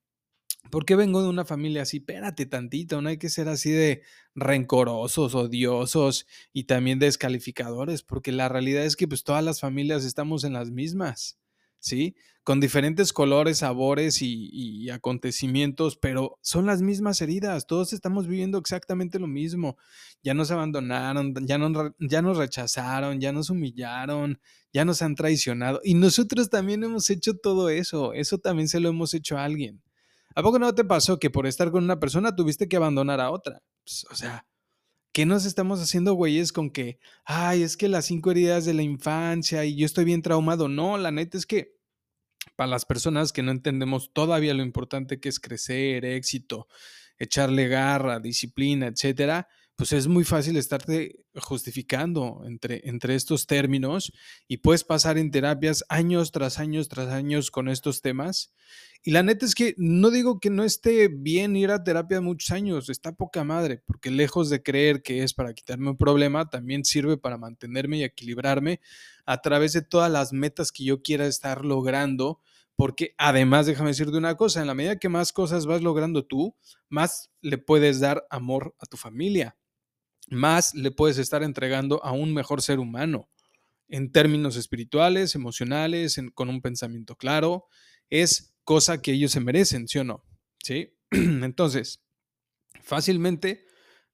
¿Por 0.70 0.86
qué 0.86 0.96
vengo 0.96 1.22
de 1.22 1.28
una 1.28 1.44
familia 1.44 1.82
así? 1.82 1.98
Espérate 1.98 2.46
tantito, 2.46 3.02
no 3.02 3.08
hay 3.08 3.18
que 3.18 3.28
ser 3.28 3.48
así 3.48 3.70
de 3.70 4.02
rencorosos, 4.34 5.34
odiosos 5.34 6.26
y 6.52 6.64
también 6.64 6.98
descalificadores, 6.98 8.02
porque 8.02 8.32
la 8.32 8.48
realidad 8.48 8.84
es 8.84 8.96
que 8.96 9.08
pues 9.08 9.24
todas 9.24 9.44
las 9.44 9.60
familias 9.60 10.04
estamos 10.04 10.44
en 10.44 10.54
las 10.54 10.70
mismas. 10.70 11.41
¿Sí? 11.82 12.14
Con 12.44 12.60
diferentes 12.60 13.12
colores, 13.12 13.58
sabores 13.58 14.22
y, 14.22 14.88
acontecimientos, 14.90 15.96
pero 15.96 16.38
son 16.42 16.66
las 16.66 16.82
mismas 16.82 17.20
heridas, 17.20 17.66
todos 17.66 17.92
estamos 17.92 18.26
viviendo 18.26 18.58
exactamente 18.58 19.18
lo 19.18 19.26
mismo. 19.26 19.76
Ya 20.22 20.34
nos 20.34 20.50
abandonaron, 20.50 21.34
ya, 21.46 21.58
ya 22.00 22.22
nos 22.22 22.36
rechazaron, 22.36 23.20
ya 23.20 23.32
nos 23.32 23.50
humillaron, 23.50 24.40
ya 24.72 24.84
nos 24.84 25.02
han 25.02 25.14
traicionado 25.14 25.80
y 25.84 25.94
nosotros 25.94 26.50
también 26.50 26.82
hemos 26.82 27.10
hecho 27.10 27.34
todo 27.36 27.68
eso, 27.68 28.12
eso 28.14 28.38
también 28.38 28.68
se 28.68 28.80
lo 28.80 28.88
hemos 28.88 29.14
hecho 29.14 29.36
a 29.36 29.44
alguien. 29.44 29.82
¿A 30.34 30.42
poco 30.42 30.58
no 30.58 30.74
te 30.74 30.84
pasó 30.84 31.18
que 31.18 31.30
por 31.30 31.46
estar 31.46 31.70
con 31.70 31.84
una 31.84 32.00
persona 32.00 32.34
tuviste 32.34 32.68
que 32.68 32.76
abandonar 32.76 33.20
a 33.20 33.30
otra? 33.30 33.62
Pues, 33.84 34.06
o 34.10 34.14
sea, 34.14 34.46
¿qué 35.12 35.26
nos 35.26 35.44
estamos 35.44 35.80
haciendo, 35.80 36.14
güeyes, 36.14 36.52
con 36.52 36.70
que, 36.70 36.98
ay, 37.24 37.62
es 37.62 37.76
que 37.76 37.88
las 37.88 38.06
cinco 38.06 38.30
heridas 38.30 38.64
de 38.64 38.74
la 38.74 38.82
infancia 38.82 39.64
y 39.64 39.76
yo 39.76 39.86
estoy 39.86 40.04
bien 40.04 40.22
traumado? 40.22 40.68
No, 40.68 40.98
la 40.98 41.10
neta 41.10 41.38
es 41.38 41.46
que 41.46 41.76
para 42.56 42.70
las 42.70 42.84
personas 42.84 43.32
que 43.32 43.42
no 43.42 43.52
entendemos 43.52 44.12
todavía 44.12 44.54
lo 44.54 44.62
importante 44.62 45.20
que 45.20 45.28
es 45.28 45.38
crecer, 45.38 46.04
éxito, 46.04 46.66
echarle 47.18 47.68
garra, 47.68 48.20
disciplina, 48.20 48.86
etcétera, 48.86 49.48
pues 49.76 49.92
es 49.92 50.06
muy 50.06 50.24
fácil 50.24 50.56
estarte 50.56 51.24
justificando 51.34 52.42
entre, 52.44 52.82
entre 52.84 53.14
estos 53.14 53.46
términos 53.46 54.12
y 54.46 54.58
puedes 54.58 54.84
pasar 54.84 55.18
en 55.18 55.30
terapias 55.30 55.84
años 55.88 56.30
tras 56.30 56.58
años 56.58 56.88
tras 56.88 57.08
años 57.08 57.50
con 57.50 57.68
estos 57.68 58.02
temas. 58.02 58.52
Y 59.02 59.10
la 59.10 59.22
neta 59.22 59.46
es 59.46 59.54
que 59.54 59.74
no 59.78 60.10
digo 60.10 60.38
que 60.38 60.50
no 60.50 60.62
esté 60.62 61.08
bien 61.08 61.56
ir 61.56 61.70
a 61.70 61.82
terapia 61.82 62.20
muchos 62.20 62.50
años, 62.50 62.88
está 62.88 63.12
poca 63.12 63.42
madre, 63.44 63.82
porque 63.86 64.10
lejos 64.10 64.50
de 64.50 64.62
creer 64.62 65.02
que 65.02 65.22
es 65.22 65.34
para 65.34 65.54
quitarme 65.54 65.90
un 65.90 65.96
problema, 65.96 66.48
también 66.48 66.84
sirve 66.84 67.16
para 67.16 67.38
mantenerme 67.38 67.98
y 67.98 68.04
equilibrarme 68.04 68.80
a 69.24 69.40
través 69.40 69.72
de 69.72 69.82
todas 69.82 70.10
las 70.12 70.32
metas 70.32 70.70
que 70.70 70.84
yo 70.84 71.02
quiera 71.02 71.26
estar 71.26 71.64
logrando 71.64 72.40
porque 72.76 73.14
además 73.18 73.66
déjame 73.66 73.90
decirte 73.90 74.16
una 74.16 74.36
cosa, 74.36 74.60
en 74.60 74.66
la 74.66 74.74
medida 74.74 74.98
que 74.98 75.08
más 75.08 75.32
cosas 75.32 75.66
vas 75.66 75.82
logrando 75.82 76.24
tú, 76.24 76.56
más 76.88 77.30
le 77.40 77.58
puedes 77.58 78.00
dar 78.00 78.26
amor 78.30 78.74
a 78.78 78.86
tu 78.86 78.96
familia, 78.96 79.56
más 80.32 80.74
le 80.74 80.90
puedes 80.90 81.18
estar 81.18 81.42
entregando 81.42 82.02
a 82.04 82.12
un 82.12 82.32
mejor 82.34 82.62
ser 82.62 82.78
humano 82.78 83.28
en 83.88 84.10
términos 84.10 84.56
espirituales, 84.56 85.34
emocionales, 85.34 86.20
con 86.34 86.48
un 86.48 86.62
pensamiento 86.62 87.16
claro. 87.16 87.66
Es 88.08 88.54
cosa 88.64 89.02
que 89.02 89.12
ellos 89.12 89.32
se 89.32 89.40
merecen, 89.40 89.86
¿sí 89.86 89.98
o 89.98 90.04
no? 90.04 90.24
¿Sí? 90.62 90.94
Entonces, 91.10 92.00
fácilmente 92.82 93.66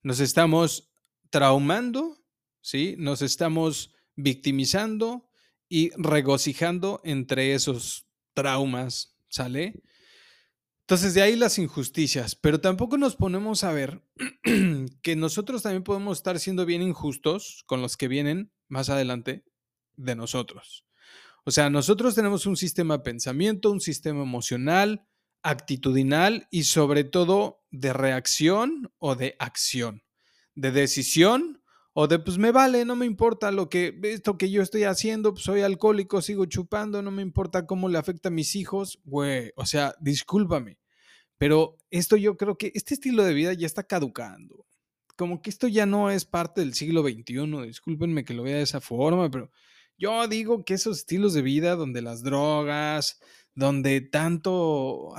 nos 0.02 0.20
estamos 0.20 0.90
traumando, 1.30 2.18
¿sí? 2.60 2.96
Nos 2.98 3.22
estamos 3.22 3.94
victimizando 4.16 5.30
y 5.68 5.90
regocijando 5.96 7.00
entre 7.04 7.54
esos 7.54 8.06
traumas, 8.34 9.16
¿sale? 9.28 9.82
Entonces 10.88 11.12
de 11.12 11.20
ahí 11.20 11.36
las 11.36 11.58
injusticias, 11.58 12.34
pero 12.34 12.62
tampoco 12.62 12.96
nos 12.96 13.14
ponemos 13.14 13.62
a 13.62 13.72
ver 13.72 14.02
que 15.02 15.16
nosotros 15.16 15.62
también 15.62 15.84
podemos 15.84 16.16
estar 16.16 16.38
siendo 16.38 16.64
bien 16.64 16.80
injustos 16.80 17.62
con 17.66 17.82
los 17.82 17.98
que 17.98 18.08
vienen 18.08 18.54
más 18.68 18.88
adelante 18.88 19.44
de 19.96 20.16
nosotros. 20.16 20.86
O 21.44 21.50
sea, 21.50 21.68
nosotros 21.68 22.14
tenemos 22.14 22.46
un 22.46 22.56
sistema 22.56 22.96
de 22.96 23.02
pensamiento, 23.02 23.70
un 23.70 23.82
sistema 23.82 24.22
emocional, 24.22 25.06
actitudinal 25.42 26.48
y 26.50 26.64
sobre 26.64 27.04
todo 27.04 27.66
de 27.70 27.92
reacción 27.92 28.90
o 28.96 29.14
de 29.14 29.36
acción, 29.38 30.04
de 30.54 30.72
decisión 30.72 31.62
o 31.92 32.06
de 32.06 32.18
pues 32.18 32.38
me 32.38 32.52
vale, 32.52 32.84
no 32.84 32.96
me 32.96 33.06
importa 33.06 33.50
lo 33.50 33.68
que 33.68 33.98
esto 34.04 34.38
que 34.38 34.50
yo 34.50 34.62
estoy 34.62 34.84
haciendo, 34.84 35.32
pues 35.32 35.44
soy 35.44 35.62
alcohólico, 35.62 36.22
sigo 36.22 36.44
chupando, 36.46 37.02
no 37.02 37.10
me 37.10 37.22
importa 37.22 37.66
cómo 37.66 37.88
le 37.88 37.98
afecta 37.98 38.28
a 38.28 38.32
mis 38.32 38.54
hijos, 38.56 39.00
güey, 39.04 39.52
o 39.56 39.66
sea, 39.66 39.94
discúlpame, 40.00 40.78
pero 41.38 41.76
esto 41.90 42.16
yo 42.16 42.36
creo 42.36 42.56
que 42.56 42.72
este 42.74 42.94
estilo 42.94 43.24
de 43.24 43.34
vida 43.34 43.52
ya 43.52 43.66
está 43.66 43.84
caducando. 43.84 44.66
Como 45.16 45.42
que 45.42 45.50
esto 45.50 45.66
ya 45.66 45.84
no 45.84 46.10
es 46.10 46.24
parte 46.24 46.60
del 46.60 46.74
siglo 46.74 47.02
XXI, 47.02 47.66
discúlpenme 47.66 48.24
que 48.24 48.34
lo 48.34 48.44
vea 48.44 48.56
de 48.56 48.62
esa 48.62 48.80
forma, 48.80 49.28
pero 49.30 49.50
yo 49.98 50.28
digo 50.28 50.64
que 50.64 50.74
esos 50.74 50.98
estilos 50.98 51.34
de 51.34 51.42
vida 51.42 51.74
donde 51.74 52.02
las 52.02 52.22
drogas, 52.22 53.20
donde 53.56 54.00
tanto, 54.00 55.12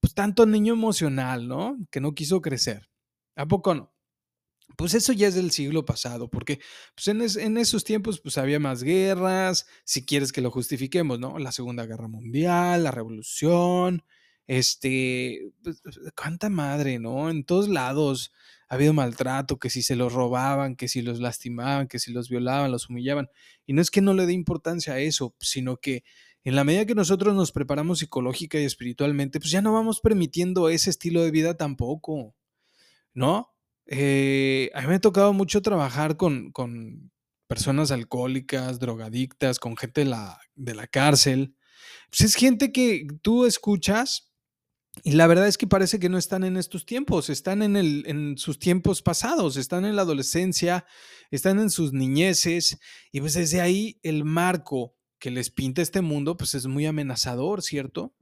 pues 0.00 0.12
tanto 0.12 0.44
niño 0.44 0.74
emocional, 0.74 1.48
¿no? 1.48 1.78
Que 1.90 2.00
no 2.00 2.14
quiso 2.14 2.42
crecer. 2.42 2.90
¿A 3.34 3.46
poco 3.46 3.74
no? 3.74 3.94
Pues 4.76 4.94
eso 4.94 5.12
ya 5.12 5.28
es 5.28 5.34
del 5.34 5.50
siglo 5.50 5.84
pasado, 5.84 6.28
porque 6.28 6.60
pues 6.94 7.08
en, 7.08 7.56
esos 7.58 7.84
tiempos 7.84 8.20
pues 8.20 8.38
había 8.38 8.60
más 8.60 8.82
guerras, 8.82 9.66
si 9.84 10.04
quieres 10.04 10.30
que 10.30 10.40
lo 10.40 10.50
justifiquemos, 10.50 11.18
¿no? 11.18 11.38
La 11.38 11.52
Segunda 11.52 11.86
Guerra 11.86 12.06
Mundial, 12.06 12.84
la 12.84 12.90
Revolución, 12.90 14.04
este, 14.46 15.52
pues, 15.62 15.82
cuánta 16.16 16.48
madre, 16.48 16.98
¿no? 16.98 17.30
En 17.30 17.44
todos 17.44 17.68
lados 17.68 18.32
ha 18.68 18.74
habido 18.74 18.92
maltrato, 18.92 19.58
que 19.58 19.70
si 19.70 19.82
se 19.82 19.96
los 19.96 20.12
robaban, 20.12 20.76
que 20.76 20.88
si 20.88 21.02
los 21.02 21.20
lastimaban, 21.20 21.88
que 21.88 21.98
si 21.98 22.12
los 22.12 22.28
violaban, 22.28 22.70
los 22.70 22.88
humillaban. 22.88 23.28
Y 23.66 23.72
no 23.72 23.82
es 23.82 23.90
que 23.90 24.00
no 24.02 24.14
le 24.14 24.26
dé 24.26 24.32
importancia 24.32 24.94
a 24.94 25.00
eso, 25.00 25.34
sino 25.40 25.78
que 25.78 26.04
en 26.44 26.54
la 26.54 26.64
medida 26.64 26.86
que 26.86 26.94
nosotros 26.94 27.34
nos 27.34 27.52
preparamos 27.52 27.98
psicológica 27.98 28.58
y 28.58 28.64
espiritualmente, 28.64 29.40
pues 29.40 29.50
ya 29.50 29.62
no 29.62 29.72
vamos 29.72 30.00
permitiendo 30.00 30.68
ese 30.68 30.90
estilo 30.90 31.22
de 31.22 31.30
vida 31.30 31.56
tampoco, 31.56 32.34
¿no? 33.12 33.50
Eh, 33.88 34.70
a 34.74 34.82
mí 34.82 34.86
me 34.88 34.94
ha 34.96 35.00
tocado 35.00 35.32
mucho 35.32 35.62
trabajar 35.62 36.16
con, 36.16 36.52
personas 37.48 37.90
alcohólicas, 37.90 38.78
drogadictas, 38.78 39.58
con 39.58 39.76
gente 39.76 40.02
de 40.02 40.10
la, 40.10 40.38
de 40.54 40.74
la 40.74 40.86
cárcel. 40.86 41.56
Pues 42.10 42.20
es 42.20 42.34
gente 42.34 42.72
que 42.72 43.06
tú 43.22 43.46
escuchas 43.46 44.28
y 45.04 45.12
la 45.12 45.26
verdad 45.26 45.46
es 45.46 45.56
que 45.56 45.66
parece 45.66 45.98
que 45.98 46.08
no 46.08 46.18
están 46.18 46.44
en 46.44 46.56
estos 46.56 46.84
tiempos, 46.84 47.30
están 47.30 47.62
en, 47.62 47.76
el, 47.76 48.04
en 48.06 48.36
sus 48.36 48.58
tiempos 48.58 49.00
pasados, 49.00 49.56
están 49.56 49.84
en 49.84 49.96
la 49.96 50.02
adolescencia, 50.02 50.84
están 51.30 51.58
en 51.58 51.70
sus 51.70 51.92
niñeces 51.92 52.78
y 53.12 53.20
pues 53.20 53.34
desde 53.34 53.60
ahí 53.60 53.98
el 54.02 54.24
marco 54.24 54.94
que 55.18 55.30
les 55.30 55.50
pinta 55.50 55.82
este 55.82 56.00
mundo 56.00 56.36
pues 56.36 56.54
es 56.54 56.66
muy 56.66 56.86
amenazador, 56.86 57.62
¿cierto? 57.62 58.14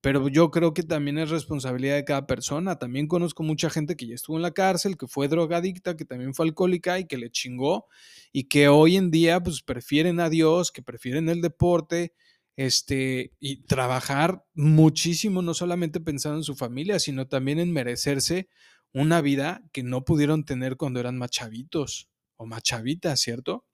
Pero 0.00 0.28
yo 0.28 0.50
creo 0.50 0.74
que 0.74 0.84
también 0.84 1.18
es 1.18 1.30
responsabilidad 1.30 1.96
de 1.96 2.04
cada 2.04 2.26
persona. 2.26 2.78
También 2.78 3.08
conozco 3.08 3.42
mucha 3.42 3.68
gente 3.68 3.96
que 3.96 4.06
ya 4.06 4.14
estuvo 4.14 4.36
en 4.36 4.42
la 4.42 4.52
cárcel, 4.52 4.96
que 4.96 5.08
fue 5.08 5.28
drogadicta, 5.28 5.96
que 5.96 6.04
también 6.04 6.34
fue 6.34 6.46
alcohólica 6.46 6.98
y 6.98 7.06
que 7.06 7.18
le 7.18 7.30
chingó 7.30 7.86
y 8.32 8.44
que 8.44 8.68
hoy 8.68 8.96
en 8.96 9.10
día 9.10 9.40
pues 9.42 9.62
prefieren 9.62 10.20
a 10.20 10.30
Dios, 10.30 10.70
que 10.70 10.82
prefieren 10.82 11.28
el 11.28 11.40
deporte, 11.40 12.14
este, 12.58 13.32
y 13.38 13.62
trabajar 13.66 14.44
muchísimo, 14.52 15.42
no 15.42 15.54
solamente 15.54 16.00
pensando 16.00 16.38
en 16.38 16.44
su 16.44 16.56
familia, 16.56 16.98
sino 16.98 17.28
también 17.28 17.60
en 17.60 17.72
merecerse 17.72 18.48
una 18.92 19.20
vida 19.20 19.62
que 19.72 19.84
no 19.84 20.04
pudieron 20.04 20.44
tener 20.44 20.76
cuando 20.76 20.98
eran 20.98 21.18
machavitos 21.18 22.08
o 22.36 22.46
machavitas, 22.46 23.20
¿cierto? 23.20 23.64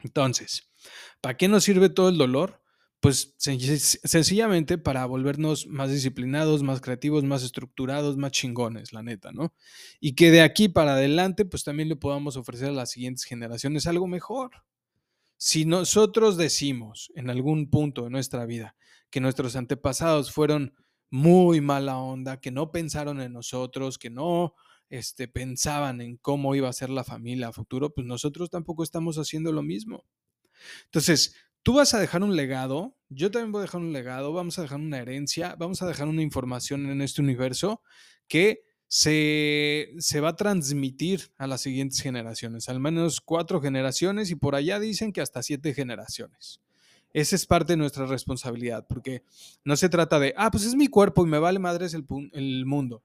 Entonces, 0.00 0.70
¿para 1.20 1.36
qué 1.36 1.48
nos 1.48 1.64
sirve 1.64 1.88
todo 1.88 2.08
el 2.08 2.18
dolor? 2.18 2.63
Pues 3.04 3.34
sencillamente 3.36 4.78
para 4.78 5.04
volvernos 5.04 5.66
más 5.66 5.90
disciplinados, 5.90 6.62
más 6.62 6.80
creativos, 6.80 7.22
más 7.22 7.42
estructurados, 7.42 8.16
más 8.16 8.32
chingones, 8.32 8.94
la 8.94 9.02
neta, 9.02 9.30
¿no? 9.30 9.52
Y 10.00 10.14
que 10.14 10.30
de 10.30 10.40
aquí 10.40 10.70
para 10.70 10.94
adelante, 10.94 11.44
pues 11.44 11.64
también 11.64 11.90
le 11.90 11.96
podamos 11.96 12.38
ofrecer 12.38 12.68
a 12.68 12.72
las 12.72 12.92
siguientes 12.92 13.24
generaciones 13.24 13.86
algo 13.86 14.06
mejor. 14.06 14.52
Si 15.36 15.66
nosotros 15.66 16.38
decimos 16.38 17.12
en 17.14 17.28
algún 17.28 17.68
punto 17.68 18.04
de 18.04 18.10
nuestra 18.10 18.46
vida 18.46 18.74
que 19.10 19.20
nuestros 19.20 19.54
antepasados 19.54 20.32
fueron 20.32 20.72
muy 21.10 21.60
mala 21.60 21.98
onda, 21.98 22.40
que 22.40 22.52
no 22.52 22.72
pensaron 22.72 23.20
en 23.20 23.34
nosotros, 23.34 23.98
que 23.98 24.08
no 24.08 24.54
este, 24.88 25.28
pensaban 25.28 26.00
en 26.00 26.16
cómo 26.16 26.54
iba 26.54 26.70
a 26.70 26.72
ser 26.72 26.88
la 26.88 27.04
familia 27.04 27.48
a 27.48 27.52
futuro, 27.52 27.92
pues 27.92 28.06
nosotros 28.06 28.48
tampoco 28.48 28.82
estamos 28.82 29.18
haciendo 29.18 29.52
lo 29.52 29.62
mismo. 29.62 30.06
Entonces, 30.86 31.34
tú 31.64 31.72
vas 31.72 31.94
a 31.94 31.98
dejar 31.98 32.22
un 32.22 32.36
legado, 32.36 32.96
yo 33.08 33.30
también 33.30 33.50
voy 33.50 33.60
a 33.60 33.62
dejar 33.62 33.80
un 33.80 33.92
legado, 33.92 34.32
vamos 34.32 34.58
a 34.58 34.62
dejar 34.62 34.78
una 34.78 34.98
herencia, 34.98 35.56
vamos 35.58 35.82
a 35.82 35.86
dejar 35.86 36.06
una 36.06 36.22
información 36.22 36.88
en 36.88 37.00
este 37.00 37.22
universo 37.22 37.82
que 38.28 38.62
se, 38.86 39.92
se, 39.98 40.20
va 40.20 40.28
a 40.28 40.36
transmitir 40.36 41.32
a 41.36 41.46
las 41.46 41.62
siguientes 41.62 42.00
generaciones, 42.00 42.68
al 42.68 42.78
menos 42.78 43.20
cuatro 43.20 43.60
generaciones 43.60 44.30
y 44.30 44.36
por 44.36 44.54
allá 44.54 44.78
dicen 44.78 45.12
que 45.12 45.22
hasta 45.22 45.42
siete 45.42 45.74
generaciones. 45.74 46.60
Esa 47.12 47.34
es 47.34 47.46
parte 47.46 47.72
de 47.72 47.76
nuestra 47.78 48.06
responsabilidad, 48.06 48.86
porque 48.88 49.24
no 49.64 49.76
se 49.76 49.88
trata 49.88 50.18
de, 50.18 50.34
ah, 50.36 50.50
pues 50.50 50.64
es 50.64 50.74
mi 50.74 50.88
cuerpo 50.88 51.24
y 51.24 51.28
me 51.28 51.38
vale 51.38 51.58
madres 51.58 51.94
el, 51.94 52.04
el 52.32 52.66
mundo. 52.66 53.02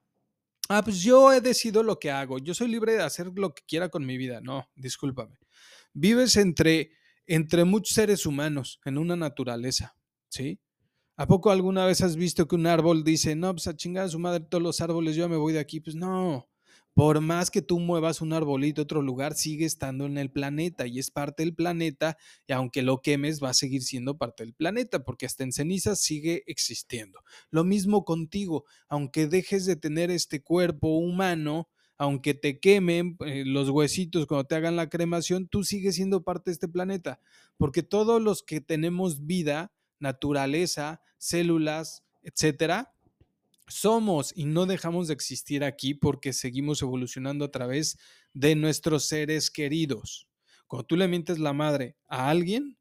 Ah, 0.68 0.84
pues 0.84 1.02
yo 1.02 1.32
he 1.32 1.42
decidido 1.42 1.82
lo 1.82 1.98
que 1.98 2.12
hago, 2.12 2.40
yo 2.40 2.54
soy 2.54 2.68
libre 2.68 2.94
de 2.94 3.04
hacer 3.04 3.32
lo 3.36 3.54
que 3.54 3.64
quiera 3.66 3.90
con 3.90 4.06
mi 4.06 4.18
vida. 4.18 4.42
No, 4.42 4.68
discúlpame. 4.76 5.38
Vives 5.94 6.36
entre, 6.38 6.92
entre 7.30 7.64
muchos 7.64 7.94
seres 7.94 8.26
humanos 8.26 8.82
en 8.86 8.98
una 8.98 9.16
naturaleza, 9.16 9.96
¿sí? 10.30 10.60
¿A 11.16 11.28
poco 11.28 11.52
alguna 11.52 11.86
vez 11.86 12.02
has 12.02 12.16
visto 12.16 12.48
que 12.48 12.56
un 12.56 12.66
árbol 12.66 13.04
dice, 13.04 13.36
no, 13.36 13.54
pues 13.54 13.68
a 13.68 13.76
chingar 13.76 14.06
a 14.06 14.10
su 14.10 14.18
madre 14.18 14.40
todos 14.40 14.64
los 14.64 14.82
árboles, 14.82 15.16
yo 15.16 15.30
me 15.30 15.38
voy 15.38 15.54
de 15.54 15.60
aquí? 15.60 15.80
Pues 15.80 15.96
no. 15.96 16.50
Por 16.96 17.22
más 17.22 17.52
que 17.52 17.62
tú 17.62 17.80
muevas 17.80 18.22
un 18.22 18.34
arbolito 18.34 18.82
a 18.82 18.84
otro 18.86 19.04
lugar, 19.04 19.36
sigue 19.36 19.66
estando 19.66 20.08
en 20.08 20.18
el 20.18 20.32
planeta 20.32 20.88
y 20.88 20.98
es 20.98 21.12
parte 21.12 21.44
del 21.44 21.54
planeta 21.54 22.18
y 22.48 22.54
aunque 22.54 22.82
lo 22.82 23.02
quemes 23.02 23.44
va 23.44 23.52
a 23.52 23.54
seguir 23.54 23.84
siendo 23.84 24.18
parte 24.18 24.44
del 24.44 24.56
planeta 24.56 25.04
porque 25.04 25.28
hasta 25.28 25.44
en 25.44 25.52
cenizas 25.52 26.02
sigue 26.02 26.44
existiendo. 26.48 27.20
Lo 27.52 27.64
mismo 27.64 28.06
contigo, 28.06 28.66
aunque 28.88 29.28
dejes 29.28 29.66
de 29.68 29.76
tener 29.76 30.10
este 30.10 30.42
cuerpo 30.42 30.98
humano, 30.98 31.70
aunque 32.00 32.34
te 32.34 32.60
quemen 32.60 33.18
eh, 33.26 33.44
los 33.46 33.70
huesitos 33.70 34.26
cuando 34.26 34.46
te 34.48 34.56
hagan 34.56 34.78
la 34.78 34.90
cremación, 34.90 35.48
tú 35.48 35.64
sigues 35.64 35.96
siendo 35.96 36.24
parte 36.24 36.50
de 36.50 36.54
este 36.54 36.68
planeta 36.68 37.20
porque 37.60 37.84
todos 37.84 38.22
los 38.22 38.42
que 38.42 38.62
tenemos 38.62 39.26
vida, 39.26 39.74
naturaleza, 40.00 41.02
células, 41.18 42.06
etcétera, 42.24 42.96
somos 43.68 44.32
y 44.36 44.46
no 44.46 44.66
dejamos 44.66 45.10
de 45.10 45.14
existir 45.14 45.66
aquí 45.66 45.94
porque 45.94 46.32
seguimos 46.32 46.82
evolucionando 46.82 47.44
a 47.44 47.52
través 47.52 48.00
de 48.34 48.56
nuestros 48.56 49.06
seres 49.06 49.52
queridos. 49.52 50.30
Cuando 50.68 50.86
tú 50.88 50.96
le 50.96 51.10
mientes 51.10 51.38
la 51.38 51.52
madre 51.52 51.98
a 52.08 52.30
alguien, 52.30 52.78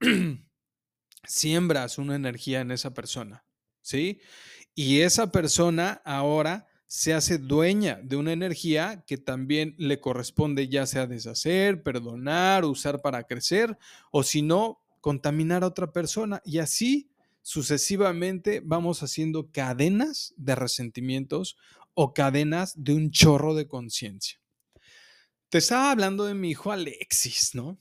siembras 1.24 1.96
una 1.96 2.16
energía 2.16 2.60
en 2.60 2.72
esa 2.72 2.92
persona, 2.94 3.44
¿sí? 3.82 4.20
Y 4.74 5.00
esa 5.00 5.30
persona 5.30 6.02
ahora 6.04 6.67
se 6.88 7.12
hace 7.12 7.36
dueña 7.36 8.00
de 8.02 8.16
una 8.16 8.32
energía 8.32 9.04
que 9.06 9.18
también 9.18 9.74
le 9.76 10.00
corresponde 10.00 10.68
ya 10.68 10.86
sea 10.86 11.06
deshacer, 11.06 11.82
perdonar, 11.82 12.64
usar 12.64 13.02
para 13.02 13.24
crecer 13.24 13.78
o 14.10 14.22
si 14.22 14.40
no, 14.40 14.80
contaminar 15.02 15.62
a 15.62 15.66
otra 15.66 15.92
persona. 15.92 16.40
Y 16.46 16.58
así 16.58 17.10
sucesivamente 17.42 18.62
vamos 18.64 19.02
haciendo 19.02 19.50
cadenas 19.52 20.32
de 20.38 20.54
resentimientos 20.54 21.58
o 21.92 22.14
cadenas 22.14 22.72
de 22.82 22.94
un 22.94 23.10
chorro 23.10 23.54
de 23.54 23.68
conciencia. 23.68 24.40
Te 25.50 25.58
estaba 25.58 25.90
hablando 25.90 26.24
de 26.24 26.34
mi 26.34 26.50
hijo 26.50 26.72
Alexis, 26.72 27.54
¿no? 27.54 27.78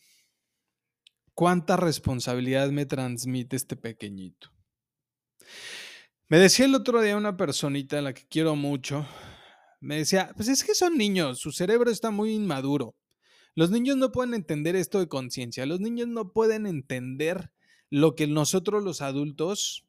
¿Cuánta 1.34 1.78
responsabilidad 1.78 2.72
me 2.72 2.86
transmite 2.86 3.56
este 3.56 3.78
pequeñito? 3.78 4.52
Me 6.30 6.40
decía 6.40 6.66
el 6.66 6.76
otro 6.76 7.02
día 7.02 7.16
una 7.16 7.38
personita 7.38 8.00
a 8.00 8.02
la 8.02 8.14
que 8.14 8.28
quiero 8.28 8.58
mucho, 8.58 9.08
me 9.80 9.96
decía, 9.96 10.34
pues 10.36 10.50
es 10.50 10.62
que 10.62 10.76
son 10.76 10.98
niños, 10.98 11.40
su 11.40 11.54
cerebro 11.54 11.90
está 11.90 12.12
muy 12.12 12.34
inmaduro. 12.34 12.96
Los 13.56 13.72
niños 13.72 13.96
no 13.96 14.12
pueden 14.12 14.34
entender 14.34 14.76
esto 14.76 15.00
de 15.00 15.08
conciencia, 15.08 15.66
los 15.66 15.80
niños 15.80 16.10
no 16.10 16.34
pueden 16.34 16.68
entender 16.68 17.50
lo 17.90 18.16
que 18.16 18.28
nosotros 18.28 18.84
los 18.84 19.02
adultos 19.02 19.86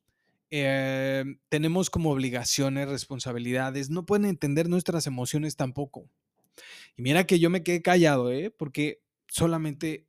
eh, 0.51 1.25
tenemos 1.49 1.91
como 1.91 2.13
obligaciones, 2.13 2.89
responsabilidades, 2.89 3.91
no 3.91 4.07
pueden 4.07 4.27
entender 4.27 4.69
nuestras 4.69 5.09
emociones 5.09 5.57
tampoco. 5.57 6.09
Y 6.97 7.03
mira 7.03 7.27
que 7.27 7.41
yo 7.41 7.51
me 7.51 7.65
quedé 7.65 7.83
callado, 7.83 8.31
¿eh? 8.31 8.55
porque 8.57 9.03
solamente 9.27 10.07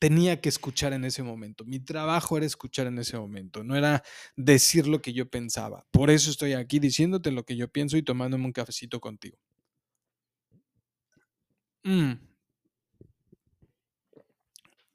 tenía 0.00 0.40
que 0.40 0.48
escuchar 0.48 0.94
en 0.94 1.04
ese 1.04 1.22
momento. 1.22 1.64
Mi 1.64 1.78
trabajo 1.78 2.38
era 2.38 2.46
escuchar 2.46 2.86
en 2.86 2.98
ese 2.98 3.18
momento, 3.18 3.62
no 3.62 3.76
era 3.76 4.02
decir 4.34 4.88
lo 4.88 5.02
que 5.02 5.12
yo 5.12 5.30
pensaba. 5.30 5.86
Por 5.90 6.10
eso 6.10 6.30
estoy 6.30 6.54
aquí 6.54 6.80
diciéndote 6.80 7.30
lo 7.30 7.44
que 7.44 7.54
yo 7.54 7.68
pienso 7.68 7.98
y 7.98 8.02
tomándome 8.02 8.46
un 8.46 8.52
cafecito 8.52 8.98
contigo. 8.98 9.38
Mm. 11.84 12.12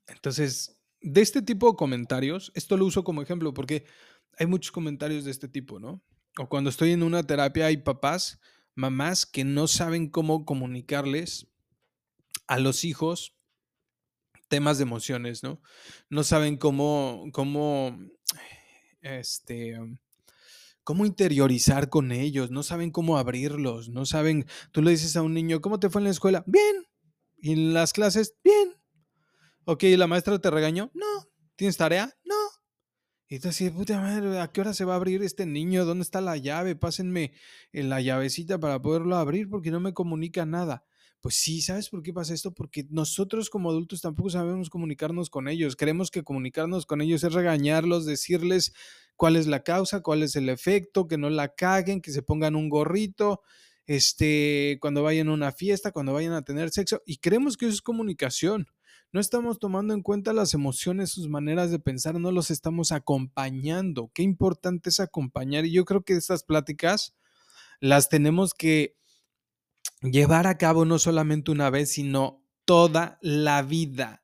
Entonces, 0.07 0.75
de 1.01 1.21
este 1.21 1.43
tipo 1.43 1.69
de 1.69 1.77
comentarios, 1.77 2.51
esto 2.55 2.75
lo 2.75 2.85
uso 2.85 3.03
como 3.03 3.21
ejemplo 3.21 3.53
porque 3.53 3.85
hay 4.39 4.47
muchos 4.47 4.71
comentarios 4.71 5.23
de 5.23 5.31
este 5.31 5.47
tipo, 5.47 5.79
¿no? 5.79 6.03
O 6.39 6.49
cuando 6.49 6.71
estoy 6.71 6.91
en 6.91 7.03
una 7.03 7.21
terapia 7.21 7.67
hay 7.67 7.77
papás, 7.77 8.39
mamás 8.73 9.27
que 9.27 9.43
no 9.43 9.67
saben 9.67 10.09
cómo 10.09 10.45
comunicarles 10.45 11.47
a 12.47 12.57
los 12.57 12.83
hijos 12.83 13.34
temas 14.47 14.77
de 14.77 14.83
emociones, 14.83 15.43
¿no? 15.43 15.61
No 16.09 16.23
saben 16.23 16.57
cómo, 16.57 17.25
cómo, 17.31 17.97
este, 19.01 19.77
cómo 20.83 21.05
interiorizar 21.05 21.89
con 21.89 22.11
ellos, 22.11 22.51
no 22.51 22.63
saben 22.63 22.91
cómo 22.91 23.17
abrirlos, 23.17 23.89
no 23.89 24.05
saben, 24.05 24.45
tú 24.71 24.81
le 24.81 24.91
dices 24.91 25.15
a 25.15 25.21
un 25.21 25.33
niño, 25.33 25.61
¿cómo 25.61 25.79
te 25.79 25.89
fue 25.89 26.01
en 26.01 26.05
la 26.05 26.11
escuela? 26.11 26.43
Bien. 26.47 26.85
¿Y 27.37 27.53
en 27.53 27.73
las 27.73 27.93
clases? 27.93 28.35
Bien. 28.43 28.75
Ok, 29.65 29.83
¿la 29.97 30.07
maestra 30.07 30.39
te 30.39 30.51
regañó? 30.51 30.91
No. 30.93 31.27
¿Tienes 31.55 31.77
tarea? 31.77 32.15
No. 32.23 32.35
Y 33.27 33.39
tú 33.39 33.49
así, 33.49 33.69
puta 33.71 33.99
madre, 33.99 34.39
¿a 34.39 34.51
qué 34.51 34.61
hora 34.61 34.73
se 34.73 34.85
va 34.85 34.93
a 34.93 34.97
abrir 34.97 35.23
este 35.23 35.47
niño? 35.47 35.85
¿Dónde 35.85 36.03
está 36.03 36.21
la 36.21 36.37
llave? 36.37 36.75
Pásenme 36.75 37.33
la 37.71 37.99
llavecita 37.99 38.59
para 38.59 38.79
poderlo 38.79 39.15
abrir 39.17 39.49
porque 39.49 39.71
no 39.71 39.79
me 39.79 39.93
comunica 39.93 40.45
nada. 40.45 40.85
Pues 41.21 41.35
sí, 41.35 41.61
¿sabes 41.61 41.89
por 41.89 42.03
qué 42.03 42.13
pasa 42.13 42.33
esto? 42.33 42.53
Porque 42.53 42.85
nosotros 42.89 43.49
como 43.49 43.71
adultos 43.71 44.01
tampoco 44.01 44.29
sabemos 44.29 44.69
comunicarnos 44.69 45.29
con 45.29 45.47
ellos. 45.47 45.75
Creemos 45.75 46.11
que 46.11 46.23
comunicarnos 46.23 46.85
con 46.85 47.01
ellos 47.01 47.23
es 47.23 47.33
regañarlos, 47.33 48.05
decirles 48.05 48.73
cuál 49.15 49.35
es 49.35 49.47
la 49.47 49.63
causa, 49.63 50.01
cuál 50.01 50.21
es 50.23 50.35
el 50.35 50.49
efecto, 50.49 51.07
que 51.07 51.17
no 51.17 51.29
la 51.29 51.55
caguen, 51.55 52.01
que 52.01 52.11
se 52.11 52.21
pongan 52.21 52.55
un 52.55 52.69
gorrito, 52.69 53.41
este, 53.87 54.77
cuando 54.81 55.03
vayan 55.03 55.29
a 55.29 55.33
una 55.33 55.51
fiesta, 55.51 55.91
cuando 55.91 56.13
vayan 56.13 56.33
a 56.33 56.43
tener 56.43 56.69
sexo. 56.69 57.01
Y 57.05 57.17
creemos 57.17 57.57
que 57.57 57.65
eso 57.65 57.73
es 57.73 57.81
comunicación. 57.81 58.67
No 59.11 59.19
estamos 59.19 59.59
tomando 59.59 59.93
en 59.93 60.01
cuenta 60.01 60.33
las 60.33 60.53
emociones, 60.53 61.09
sus 61.11 61.29
maneras 61.29 61.71
de 61.71 61.79
pensar, 61.79 62.19
no 62.19 62.31
los 62.31 62.51
estamos 62.51 62.91
acompañando. 62.91 64.11
Qué 64.13 64.23
importante 64.23 64.89
es 64.89 64.99
acompañar. 64.99 65.65
Y 65.65 65.71
yo 65.71 65.85
creo 65.85 66.03
que 66.03 66.13
estas 66.13 66.43
pláticas 66.43 67.15
las 67.79 68.09
tenemos 68.09 68.53
que 68.53 68.95
llevar 70.11 70.47
a 70.47 70.57
cabo 70.57 70.85
no 70.85 70.99
solamente 70.99 71.51
una 71.51 71.69
vez, 71.69 71.91
sino 71.91 72.43
toda 72.65 73.17
la 73.21 73.61
vida. 73.61 74.23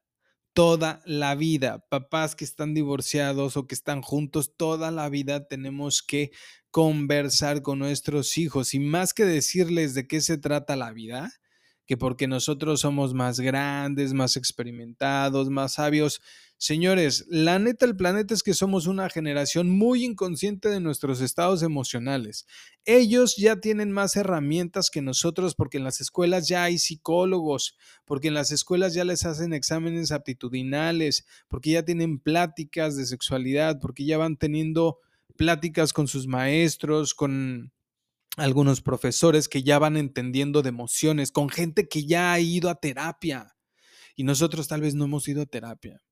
Toda 0.54 1.02
la 1.06 1.36
vida. 1.36 1.86
Papás 1.90 2.36
que 2.36 2.44
están 2.44 2.74
divorciados 2.74 3.56
o 3.56 3.68
que 3.68 3.76
están 3.76 4.02
juntos, 4.02 4.56
toda 4.58 4.92
la 4.92 5.08
vida 5.10 5.48
tenemos 5.48 6.04
que 6.04 6.32
conversar 6.72 7.62
con 7.62 7.80
nuestros 7.80 8.38
hijos 8.38 8.74
y 8.74 8.80
más 8.80 9.14
que 9.14 9.26
decirles 9.26 9.94
de 9.94 10.08
qué 10.08 10.22
se 10.22 10.38
trata 10.38 10.76
la 10.76 10.92
vida, 10.92 11.32
que 11.86 11.98
porque 11.98 12.28
nosotros 12.28 12.82
somos 12.82 13.14
más 13.14 13.40
grandes, 13.40 14.14
más 14.14 14.38
experimentados, 14.38 15.50
más 15.50 15.74
sabios. 15.74 16.22
Señores, 16.64 17.26
la 17.28 17.58
neta 17.58 17.88
el 17.88 17.96
planeta 17.96 18.36
es 18.36 18.44
que 18.44 18.54
somos 18.54 18.86
una 18.86 19.10
generación 19.10 19.68
muy 19.72 20.06
inconsciente 20.06 20.70
de 20.70 20.80
nuestros 20.80 21.20
estados 21.20 21.64
emocionales. 21.64 22.46
Ellos 22.86 23.36
ya 23.36 23.56
tienen 23.56 23.92
más 23.92 24.16
herramientas 24.16 24.92
que 24.92 25.02
nosotros 25.02 25.56
porque 25.56 25.80
en 25.80 25.86
las 25.86 26.02
escuelas 26.02 26.48
ya 26.48 26.62
hay 26.62 26.78
psicólogos, 26.78 27.80
porque 28.06 28.28
en 28.28 28.36
las 28.36 28.52
escuelas 28.52 28.94
ya 28.94 29.04
les 29.06 29.26
hacen 29.26 29.54
exámenes 29.54 30.12
aptitudinales, 30.12 31.26
porque 31.48 31.72
ya 31.72 31.84
tienen 31.84 32.20
pláticas 32.20 32.96
de 32.96 33.08
sexualidad, 33.08 33.80
porque 33.80 34.06
ya 34.06 34.20
van 34.20 34.38
teniendo 34.38 35.00
pláticas 35.38 35.94
con 35.94 36.08
sus 36.08 36.28
maestros, 36.28 37.16
con 37.16 37.74
algunos 38.38 38.82
profesores 38.82 39.50
que 39.50 39.64
ya 39.64 39.80
van 39.80 39.98
entendiendo 39.98 40.62
de 40.62 40.70
emociones, 40.70 41.32
con 41.32 41.50
gente 41.50 41.88
que 41.88 42.06
ya 42.06 42.34
ha 42.34 42.40
ido 42.40 42.70
a 42.70 42.76
terapia 42.76 43.56
y 44.16 44.26
nosotros 44.26 44.68
tal 44.68 44.82
vez 44.82 44.94
no 44.94 45.06
hemos 45.06 45.28
ido 45.28 45.42
a 45.42 45.48
terapia. 45.48 46.04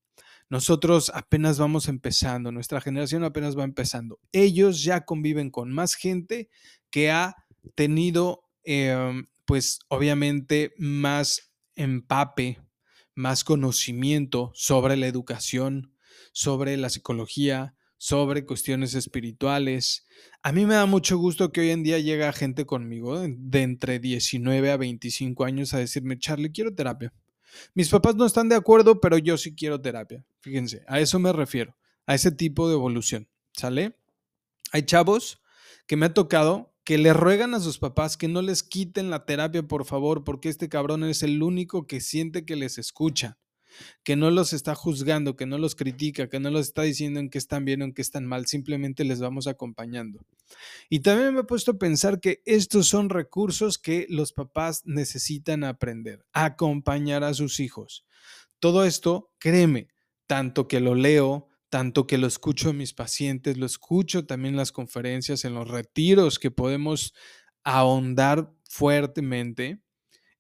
Nosotros 0.50 1.12
apenas 1.14 1.60
vamos 1.60 1.88
empezando, 1.88 2.52
nuestra 2.52 2.82
generación 2.82 3.24
apenas 3.24 3.58
va 3.58 3.64
empezando. 3.64 4.20
Ellos 4.32 4.84
ya 4.84 5.06
conviven 5.06 5.52
con 5.52 5.72
más 5.72 5.94
gente 5.94 6.50
que 6.90 7.12
ha 7.12 7.36
tenido, 7.76 8.50
em, 8.64 9.28
pues 9.46 9.80
obviamente, 9.90 10.74
más 10.78 11.52
empape, 11.76 12.60
más 13.14 13.44
conocimiento 13.44 14.52
sobre 14.56 14.98
la 14.98 15.08
educación, 15.08 15.94
sobre 16.32 16.78
la 16.78 16.90
psicología, 16.90 17.76
sobre 17.98 18.46
cuestiones 18.46 18.96
espirituales. 18.96 20.08
A 20.42 20.52
mí 20.52 20.66
me 20.66 20.74
da 20.74 20.86
mucho 20.88 21.18
gusto 21.18 21.52
que 21.52 21.62
hoy 21.62 21.70
en 21.70 21.84
día 21.84 22.00
llega 22.00 22.32
gente 22.34 22.66
conmigo 22.66 23.20
de 23.28 23.62
entre 23.62 24.00
19 24.00 24.72
a 24.72 24.78
25 24.78 25.44
años 25.44 25.74
a 25.74 25.80
decirme, 25.80 26.18
Charlie, 26.18 26.52
quiero 26.52 26.74
terapia. 26.74 27.14
Mis 27.74 27.90
papás 27.90 28.16
no 28.16 28.26
están 28.26 28.50
de 28.50 28.56
acuerdo, 28.56 29.00
pero 29.00 29.18
yo 29.18 29.38
sí 29.38 29.56
quiero 29.56 29.82
terapia. 29.82 30.24
Fíjense, 30.40 30.84
a 30.88 31.00
eso 31.00 31.20
me 31.20 31.34
refiero, 31.34 31.76
a 32.06 32.16
ese 32.16 32.32
tipo 32.32 32.68
de 32.68 32.76
evolución. 32.76 33.28
¿Sale? 33.54 33.96
Hay 34.72 34.84
chavos 34.84 35.42
que 35.88 35.96
me 35.96 36.08
ha 36.08 36.14
tocado 36.14 36.74
que 36.84 36.98
le 36.98 37.14
ruegan 37.14 37.54
a 37.54 37.60
sus 37.60 37.78
papás 37.78 38.18
que 38.18 38.28
no 38.28 38.42
les 38.42 38.64
quiten 38.64 39.10
la 39.10 39.26
terapia, 39.26 39.64
por 39.64 39.86
favor, 39.86 40.24
porque 40.24 40.50
este 40.50 40.70
cabrón 40.70 41.04
es 41.04 41.24
el 41.24 41.44
único 41.44 41.86
que 41.86 42.02
siente 42.02 42.46
que 42.46 42.56
les 42.56 42.78
escucha 42.78 43.38
que 44.04 44.16
no 44.16 44.32
los 44.32 44.54
está 44.54 44.76
juzgando, 44.76 45.36
que 45.36 45.46
no 45.46 45.58
los 45.58 45.76
critica, 45.76 46.30
que 46.30 46.40
no 46.40 46.50
los 46.50 46.68
está 46.68 46.84
diciendo 46.84 47.20
en 47.20 47.30
qué 47.30 47.38
están 47.38 47.66
bien 47.66 47.82
o 47.82 47.86
en 47.86 47.94
qué 47.94 48.02
están 48.02 48.26
mal, 48.26 48.46
simplemente 48.46 49.04
les 49.04 49.20
vamos 49.20 49.48
acompañando. 49.48 50.20
Y 50.90 51.00
también 51.00 51.34
me 51.34 51.42
he 51.42 51.44
puesto 51.44 51.72
a 51.72 51.78
pensar 51.78 52.20
que 52.20 52.42
estos 52.46 52.88
son 52.88 53.10
recursos 53.10 53.78
que 53.78 54.06
los 54.10 54.34
papás 54.34 54.84
necesitan 54.86 55.64
aprender, 55.64 56.26
acompañar 56.34 57.24
a 57.24 57.34
sus 57.34 57.60
hijos. 57.60 58.06
Todo 58.60 58.86
esto, 58.86 59.32
créeme, 59.40 59.88
tanto 60.28 60.68
que 60.68 60.80
lo 60.80 60.96
leo, 60.96 61.48
tanto 61.70 62.08
que 62.08 62.18
lo 62.18 62.28
escucho 62.28 62.72
en 62.72 62.78
mis 62.78 62.94
pacientes, 62.94 63.58
lo 63.58 63.66
escucho 63.66 64.26
también 64.26 64.56
en 64.56 64.58
las 64.58 64.72
conferencias, 64.72 65.46
en 65.46 65.54
los 65.54 65.68
retiros 65.68 66.40
que 66.40 66.52
podemos 66.52 67.14
ahondar 67.64 68.52
fuertemente 68.68 69.82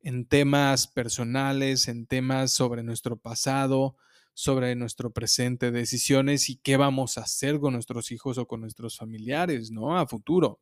en 0.09 0.25
temas 0.25 0.87
personales, 0.87 1.87
en 1.87 2.07
temas 2.07 2.51
sobre 2.51 2.81
nuestro 2.81 3.17
pasado, 3.17 3.95
sobre 4.33 4.75
nuestro 4.75 5.11
presente, 5.11 5.69
decisiones 5.69 6.49
y 6.49 6.55
qué 6.55 6.77
vamos 6.77 7.19
a 7.19 7.21
hacer 7.21 7.59
con 7.59 7.73
nuestros 7.73 8.11
hijos 8.11 8.39
o 8.39 8.47
con 8.47 8.59
nuestros 8.59 8.97
familiares, 8.97 9.69
¿no? 9.69 9.95
A 9.95 10.07
futuro. 10.07 10.59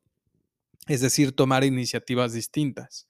Es 0.85 0.99
decir, 0.99 1.31
tomar 1.31 1.63
iniciativas 1.63 2.33
distintas. 2.33 3.07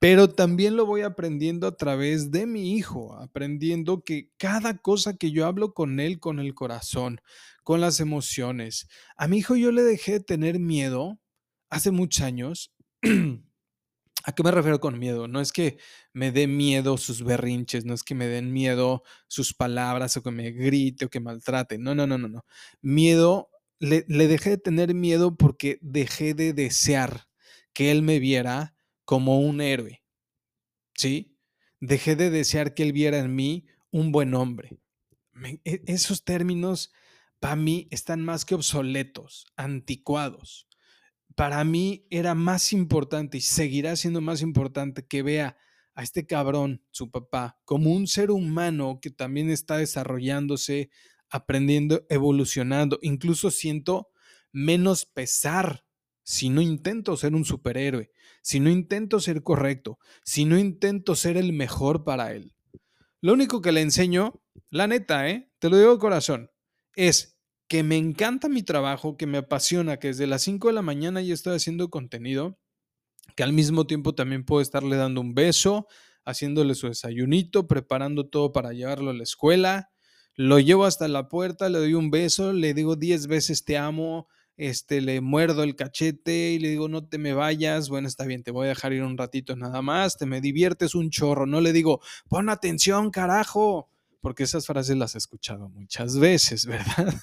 Pero 0.00 0.30
también 0.30 0.76
lo 0.76 0.86
voy 0.86 1.02
aprendiendo 1.02 1.66
a 1.66 1.76
través 1.76 2.30
de 2.30 2.46
mi 2.46 2.72
hijo, 2.72 3.14
aprendiendo 3.14 4.02
que 4.02 4.30
cada 4.38 4.78
cosa 4.78 5.18
que 5.18 5.30
yo 5.30 5.44
hablo 5.44 5.74
con 5.74 6.00
él, 6.00 6.20
con 6.20 6.38
el 6.38 6.54
corazón, 6.54 7.20
con 7.64 7.82
las 7.82 8.00
emociones. 8.00 8.88
A 9.18 9.28
mi 9.28 9.38
hijo 9.38 9.56
yo 9.56 9.72
le 9.72 9.82
dejé 9.82 10.20
tener 10.20 10.58
miedo 10.58 11.20
hace 11.68 11.90
muchos 11.90 12.22
años 12.22 12.72
¿A 14.26 14.32
qué 14.32 14.42
me 14.42 14.50
refiero 14.50 14.80
con 14.80 14.98
miedo? 14.98 15.28
No 15.28 15.40
es 15.40 15.52
que 15.52 15.78
me 16.12 16.32
dé 16.32 16.48
miedo 16.48 16.98
sus 16.98 17.22
berrinches, 17.22 17.84
no 17.84 17.94
es 17.94 18.02
que 18.02 18.16
me 18.16 18.26
den 18.26 18.52
miedo 18.52 19.04
sus 19.28 19.54
palabras 19.54 20.16
o 20.16 20.22
que 20.24 20.32
me 20.32 20.50
grite 20.50 21.04
o 21.04 21.08
que 21.08 21.20
maltrate. 21.20 21.78
No, 21.78 21.94
no, 21.94 22.08
no, 22.08 22.18
no, 22.18 22.26
no. 22.26 22.44
Miedo, 22.82 23.50
le, 23.78 24.02
dejé 24.08 24.50
de 24.50 24.58
tener 24.58 24.94
miedo 24.94 25.36
porque 25.36 25.78
dejé 25.80 26.34
de 26.34 26.52
desear 26.52 27.28
que 27.72 27.92
él 27.92 28.02
me 28.02 28.18
viera 28.18 28.74
como 29.04 29.38
un 29.38 29.60
héroe. 29.60 30.02
¿Sí? 30.94 31.38
Dejé 31.78 32.16
de 32.16 32.30
desear 32.30 32.74
que 32.74 32.82
él 32.82 32.92
viera 32.92 33.18
en 33.18 33.32
mí 33.32 33.66
un 33.92 34.10
buen 34.10 34.34
hombre. 34.34 34.80
E, 35.64 35.82
esos 35.86 36.24
términos 36.24 36.92
para 37.38 37.54
mí 37.54 37.86
están 37.92 38.24
más 38.24 38.44
que 38.44 38.56
obsoletos, 38.56 39.46
anticuados 39.56 40.66
para 41.36 41.62
mí 41.64 42.06
era 42.10 42.34
más 42.34 42.72
importante 42.72 43.38
y 43.38 43.42
seguirá 43.42 43.94
siendo 43.94 44.20
más 44.20 44.40
importante 44.40 45.06
que 45.06 45.22
vea 45.22 45.56
a 45.94 46.02
este 46.02 46.26
cabrón, 46.26 46.82
su 46.90 47.10
papá, 47.10 47.60
como 47.64 47.92
un 47.92 48.06
ser 48.06 48.30
humano 48.30 48.98
que 49.00 49.10
también 49.10 49.50
está 49.50 49.76
desarrollándose, 49.76 50.90
aprendiendo, 51.28 52.04
evolucionando. 52.08 52.98
Incluso 53.02 53.50
siento 53.50 54.08
menos 54.50 55.04
pesar 55.04 55.84
si 56.22 56.48
no 56.48 56.60
intento 56.62 57.16
ser 57.16 57.34
un 57.34 57.44
superhéroe, 57.44 58.10
si 58.42 58.58
no 58.58 58.70
intento 58.70 59.20
ser 59.20 59.42
correcto, 59.42 59.98
si 60.24 60.46
no 60.46 60.58
intento 60.58 61.14
ser 61.14 61.36
el 61.36 61.52
mejor 61.52 62.02
para 62.02 62.32
él. 62.32 62.56
Lo 63.20 63.34
único 63.34 63.60
que 63.60 63.72
le 63.72 63.82
enseño, 63.82 64.42
la 64.70 64.86
neta, 64.86 65.28
¿eh? 65.28 65.50
te 65.58 65.68
lo 65.68 65.76
digo 65.76 65.92
de 65.92 65.98
corazón, 65.98 66.50
es 66.94 67.35
que 67.68 67.82
me 67.82 67.96
encanta 67.96 68.48
mi 68.48 68.62
trabajo, 68.62 69.16
que 69.16 69.26
me 69.26 69.38
apasiona, 69.38 69.98
que 69.98 70.08
desde 70.08 70.26
las 70.26 70.42
5 70.42 70.68
de 70.68 70.74
la 70.74 70.82
mañana 70.82 71.20
ya 71.20 71.34
estoy 71.34 71.56
haciendo 71.56 71.90
contenido, 71.90 72.58
que 73.34 73.42
al 73.42 73.52
mismo 73.52 73.86
tiempo 73.86 74.14
también 74.14 74.44
puedo 74.44 74.62
estarle 74.62 74.96
dando 74.96 75.20
un 75.20 75.34
beso, 75.34 75.86
haciéndole 76.24 76.74
su 76.74 76.88
desayunito, 76.88 77.66
preparando 77.66 78.28
todo 78.28 78.52
para 78.52 78.72
llevarlo 78.72 79.10
a 79.10 79.14
la 79.14 79.22
escuela. 79.22 79.90
Lo 80.34 80.58
llevo 80.58 80.84
hasta 80.84 81.08
la 81.08 81.28
puerta, 81.28 81.68
le 81.68 81.78
doy 81.78 81.94
un 81.94 82.10
beso, 82.10 82.52
le 82.52 82.74
digo 82.74 82.96
10 82.96 83.26
veces 83.26 83.64
te 83.64 83.78
amo, 83.78 84.28
este, 84.56 85.00
le 85.00 85.20
muerdo 85.20 85.62
el 85.62 85.76
cachete 85.76 86.52
y 86.52 86.58
le 86.58 86.68
digo 86.68 86.88
no 86.88 87.06
te 87.06 87.18
me 87.18 87.32
vayas, 87.32 87.88
bueno, 87.88 88.08
está 88.08 88.24
bien, 88.24 88.42
te 88.42 88.50
voy 88.50 88.66
a 88.66 88.70
dejar 88.70 88.92
ir 88.92 89.02
un 89.02 89.18
ratito 89.18 89.56
nada 89.56 89.82
más, 89.82 90.16
te 90.16 90.26
me 90.26 90.40
diviertes 90.40 90.94
un 90.94 91.10
chorro, 91.10 91.46
no 91.46 91.60
le 91.60 91.72
digo, 91.72 92.00
pon 92.28 92.48
atención, 92.48 93.10
carajo, 93.10 93.90
porque 94.26 94.42
esas 94.42 94.66
frases 94.66 94.96
las 94.96 95.14
he 95.14 95.18
escuchado 95.18 95.68
muchas 95.68 96.18
veces, 96.18 96.66
¿verdad? 96.66 97.14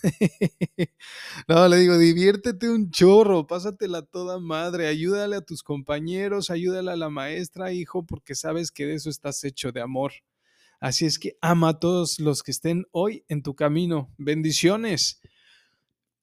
no, 1.49 1.67
le 1.67 1.75
digo, 1.75 1.97
diviértete 1.97 2.69
un 2.69 2.91
chorro, 2.91 3.45
pásatela 3.45 4.03
toda 4.03 4.39
madre, 4.39 4.87
ayúdale 4.87 5.35
a 5.35 5.41
tus 5.41 5.63
compañeros, 5.63 6.49
ayúdale 6.49 6.91
a 6.91 6.95
la 6.95 7.09
maestra, 7.09 7.73
hijo, 7.73 8.05
porque 8.05 8.35
sabes 8.35 8.71
que 8.71 8.85
de 8.85 8.93
eso 8.93 9.09
estás 9.09 9.43
hecho 9.43 9.73
de 9.73 9.81
amor. 9.81 10.13
Así 10.79 11.05
es 11.05 11.19
que 11.19 11.37
ama 11.41 11.71
a 11.71 11.79
todos 11.81 12.21
los 12.21 12.41
que 12.41 12.51
estén 12.51 12.85
hoy 12.91 13.25
en 13.27 13.43
tu 13.43 13.53
camino. 13.53 14.09
Bendiciones. 14.17 15.19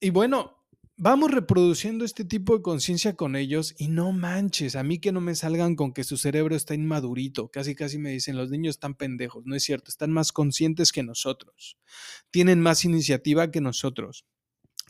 Y 0.01 0.09
bueno, 0.09 0.60
vamos 1.03 1.31
reproduciendo 1.31 2.05
este 2.05 2.27
tipo 2.27 2.55
de 2.55 2.63
conciencia 2.63 3.17
con 3.17 3.35
ellos 3.35 3.75
y 3.79 3.89
no 3.89 4.13
manches, 4.13 4.77
a 4.77 4.83
mí 4.83 4.99
que 4.99 5.13
no 5.13 5.23
me 5.23 5.35
salgan 5.35 5.75
con 5.75 5.95
que 5.95 6.05
su 6.05 6.19
cerebro 6.19 6.55
está 6.55 6.75
inmadurito, 6.75 7.49
casi 7.49 7.75
casi 7.75 7.99
me 7.99 8.11
dicen 8.11 8.37
los 8.37 8.51
niños 8.51 8.75
están 8.75 8.95
pendejos, 8.95 9.47
no 9.47 9.57
es 9.57 9.63
cierto, 9.63 9.89
están 9.89 10.13
más 10.13 10.31
conscientes 10.31 10.93
que 10.93 11.03
nosotros, 11.03 11.79
tienen 12.31 12.61
más 12.61 12.85
iniciativa 12.85 13.51
que 13.51 13.63
nosotros. 13.63 14.27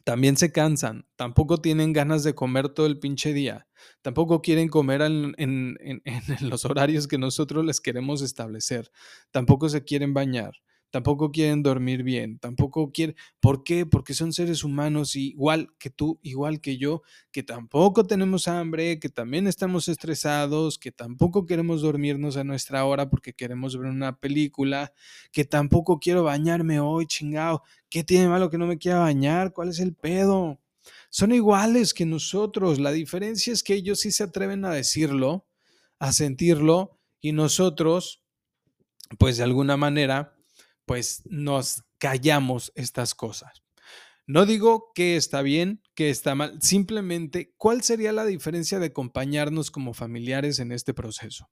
También 0.03 0.37
se 0.39 0.51
cansan, 0.51 1.07
tampoco 1.15 1.59
tienen 1.59 1.93
ganas 1.93 2.25
de 2.25 2.35
comer 2.35 2.71
todo 2.71 2.87
el 2.87 2.99
pinche 2.99 3.33
día, 3.33 3.69
tampoco 4.03 4.43
quieren 4.43 4.69
comer 4.69 5.03
en, 5.03 5.35
en 5.37 5.79
los 6.51 6.65
horarios 6.65 7.07
que 7.07 7.19
nosotros 7.19 7.65
les 7.65 7.81
queremos 7.81 8.23
establecer, 8.23 8.91
tampoco 9.31 9.69
se 9.69 9.85
quieren 9.85 10.13
bañar, 10.13 10.55
tampoco 10.91 11.31
quieren 11.31 11.63
dormir 11.63 12.03
bien, 12.03 12.39
tampoco 12.39 12.93
quieren... 12.93 13.17
¿Por 13.41 13.65
qué? 13.65 13.87
Porque 13.87 14.15
son 14.15 14.33
seres 14.33 14.65
humanos 14.65 15.17
igual 15.17 15.73
que 15.79 15.91
tú, 15.91 16.19
igual 16.23 16.61
que 16.61 16.77
yo, 16.77 17.03
que 17.33 17.43
tampoco 17.43 18.07
tenemos 18.07 18.49
hambre, 18.49 18.99
que 18.99 19.09
también 19.09 19.47
estamos 19.47 19.89
estresados, 19.89 20.79
que 20.79 20.93
tampoco 20.93 21.47
queremos 21.47 21.83
dormirnos 21.83 22.37
a 22.37 22.45
nuestra 22.45 22.85
hora 22.85 23.09
porque 23.09 23.33
queremos 23.33 23.77
ver 23.79 23.91
una 23.91 24.19
película, 24.19 24.93
que 25.33 25.45
tampoco 25.45 25.99
quiero 25.99 26.25
bañarme 26.25 26.81
hoy, 26.81 27.07
chingado. 27.07 27.63
¿Qué 27.89 28.05
tiene 28.05 28.29
malo 28.29 28.51
que 28.51 28.59
no 28.59 28.67
me 28.67 28.79
quiera 28.79 28.99
bañar? 28.99 29.53
¿Cuál 29.53 29.71
es 29.71 29.81
el 29.81 29.95
pedo? 29.95 30.61
Son 31.11 31.33
iguales 31.33 31.95
que 31.95 32.07
nosotros. 32.07 32.79
La 32.79 32.93
diferencia 32.93 33.53
es 33.53 33.63
que 33.63 33.75
ellos 33.75 34.01
sí 34.01 34.13
se 34.13 34.23
atreven 34.23 34.65
a 34.65 34.71
decirlo, 34.71 35.47
a 35.99 36.13
sentirlo, 36.13 36.99
y 37.21 37.33
nosotros, 37.33 38.23
pues 39.19 39.37
de 39.37 39.45
alguna 39.45 39.77
manera, 39.77 40.40
pues 40.91 41.23
nos 41.27 41.85
callamos 41.99 42.73
estas 42.75 43.15
cosas. 43.15 43.63
No 44.27 44.45
digo 44.45 44.91
que 44.93 45.15
está 45.15 45.41
bien, 45.41 45.85
que 45.95 46.11
está 46.11 46.35
mal, 46.35 46.61
simplemente 46.61 47.55
cuál 47.57 47.83
sería 47.83 48.11
la 48.11 48.25
diferencia 48.25 48.81
de 48.81 48.87
acompañarnos 48.87 49.71
como 49.71 49.95
familiares 49.95 50.59
en 50.59 50.73
este 50.73 50.93
proceso. 50.93 51.49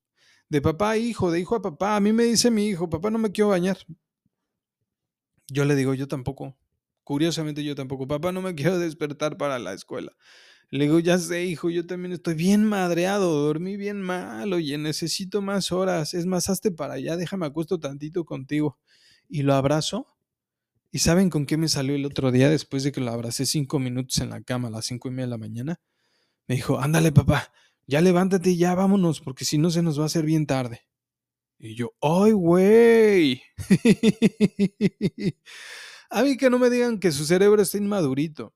De 0.48 0.60
papá 0.60 0.90
a 0.90 0.96
hijo, 0.96 1.30
de 1.30 1.38
hijo 1.38 1.54
a 1.54 1.62
papá. 1.62 1.94
A 1.94 2.00
mí 2.00 2.12
me 2.12 2.24
dice 2.24 2.50
mi 2.50 2.66
hijo, 2.66 2.90
papá 2.90 3.12
no 3.12 3.18
me 3.18 3.30
quiero 3.30 3.50
bañar. 3.50 3.78
Yo 5.46 5.64
le 5.64 5.76
digo, 5.76 5.94
yo 5.94 6.08
tampoco. 6.08 6.58
Curiosamente 7.04 7.62
yo 7.62 7.76
tampoco. 7.76 8.08
Papá 8.08 8.32
no 8.32 8.42
me 8.42 8.56
quiero 8.56 8.80
despertar 8.80 9.36
para 9.36 9.60
la 9.60 9.72
escuela. 9.72 10.16
Le 10.70 10.86
digo, 10.86 10.98
ya 10.98 11.16
sé, 11.16 11.44
hijo, 11.44 11.70
yo 11.70 11.86
también 11.86 12.12
estoy 12.12 12.34
bien 12.34 12.64
madreado, 12.64 13.30
dormí 13.46 13.76
bien 13.76 14.02
mal, 14.02 14.52
oye, 14.52 14.78
necesito 14.78 15.42
más 15.42 15.70
horas. 15.70 16.12
Es 16.12 16.26
más, 16.26 16.50
hazte 16.50 16.72
para 16.72 16.94
allá, 16.94 17.16
déjame 17.16 17.46
acuesto 17.46 17.78
tantito 17.78 18.24
contigo 18.24 18.76
y 19.28 19.42
lo 19.42 19.54
abrazo. 19.54 20.06
¿Y 20.90 21.00
saben 21.00 21.28
con 21.28 21.44
qué 21.44 21.56
me 21.56 21.68
salió 21.68 21.94
el 21.94 22.06
otro 22.06 22.32
día 22.32 22.48
después 22.48 22.82
de 22.82 22.92
que 22.92 23.00
lo 23.00 23.12
abracé 23.12 23.44
cinco 23.44 23.78
minutos 23.78 24.18
en 24.18 24.30
la 24.30 24.42
cama 24.42 24.68
a 24.68 24.70
las 24.70 24.86
cinco 24.86 25.08
y 25.08 25.10
media 25.10 25.26
de 25.26 25.30
la 25.30 25.38
mañana? 25.38 25.80
Me 26.46 26.54
dijo, 26.54 26.80
ándale 26.80 27.12
papá, 27.12 27.52
ya 27.86 28.00
levántate 28.00 28.50
y 28.50 28.56
ya 28.56 28.74
vámonos, 28.74 29.20
porque 29.20 29.44
si 29.44 29.58
no 29.58 29.70
se 29.70 29.82
nos 29.82 29.98
va 29.98 30.04
a 30.04 30.06
hacer 30.06 30.24
bien 30.24 30.46
tarde. 30.46 30.86
Y 31.58 31.74
yo, 31.74 31.92
¡ay, 32.00 32.32
güey! 32.32 33.42
a 36.10 36.22
mí 36.22 36.36
que 36.36 36.48
no 36.48 36.58
me 36.58 36.70
digan 36.70 37.00
que 37.00 37.12
su 37.12 37.26
cerebro 37.26 37.60
está 37.60 37.76
inmadurito, 37.76 38.54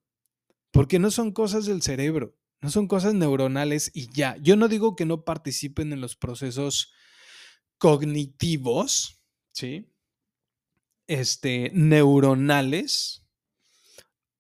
porque 0.71 0.99
no 0.99 1.11
son 1.11 1.33
cosas 1.33 1.67
del 1.67 1.83
cerebro, 1.83 2.35
no 2.61 2.71
son 2.71 2.87
cosas 2.89 3.13
neuronales 3.13 3.91
y 3.93 4.09
ya. 4.13 4.37
Yo 4.41 4.57
no 4.57 4.69
digo 4.69 4.97
que 4.97 5.05
no 5.05 5.25
participen 5.25 5.93
en 5.93 6.01
los 6.01 6.17
procesos 6.17 6.93
cognitivos, 7.77 9.21
¿sí? 9.53 9.92
Este, 11.13 11.71
neuronales, 11.75 13.23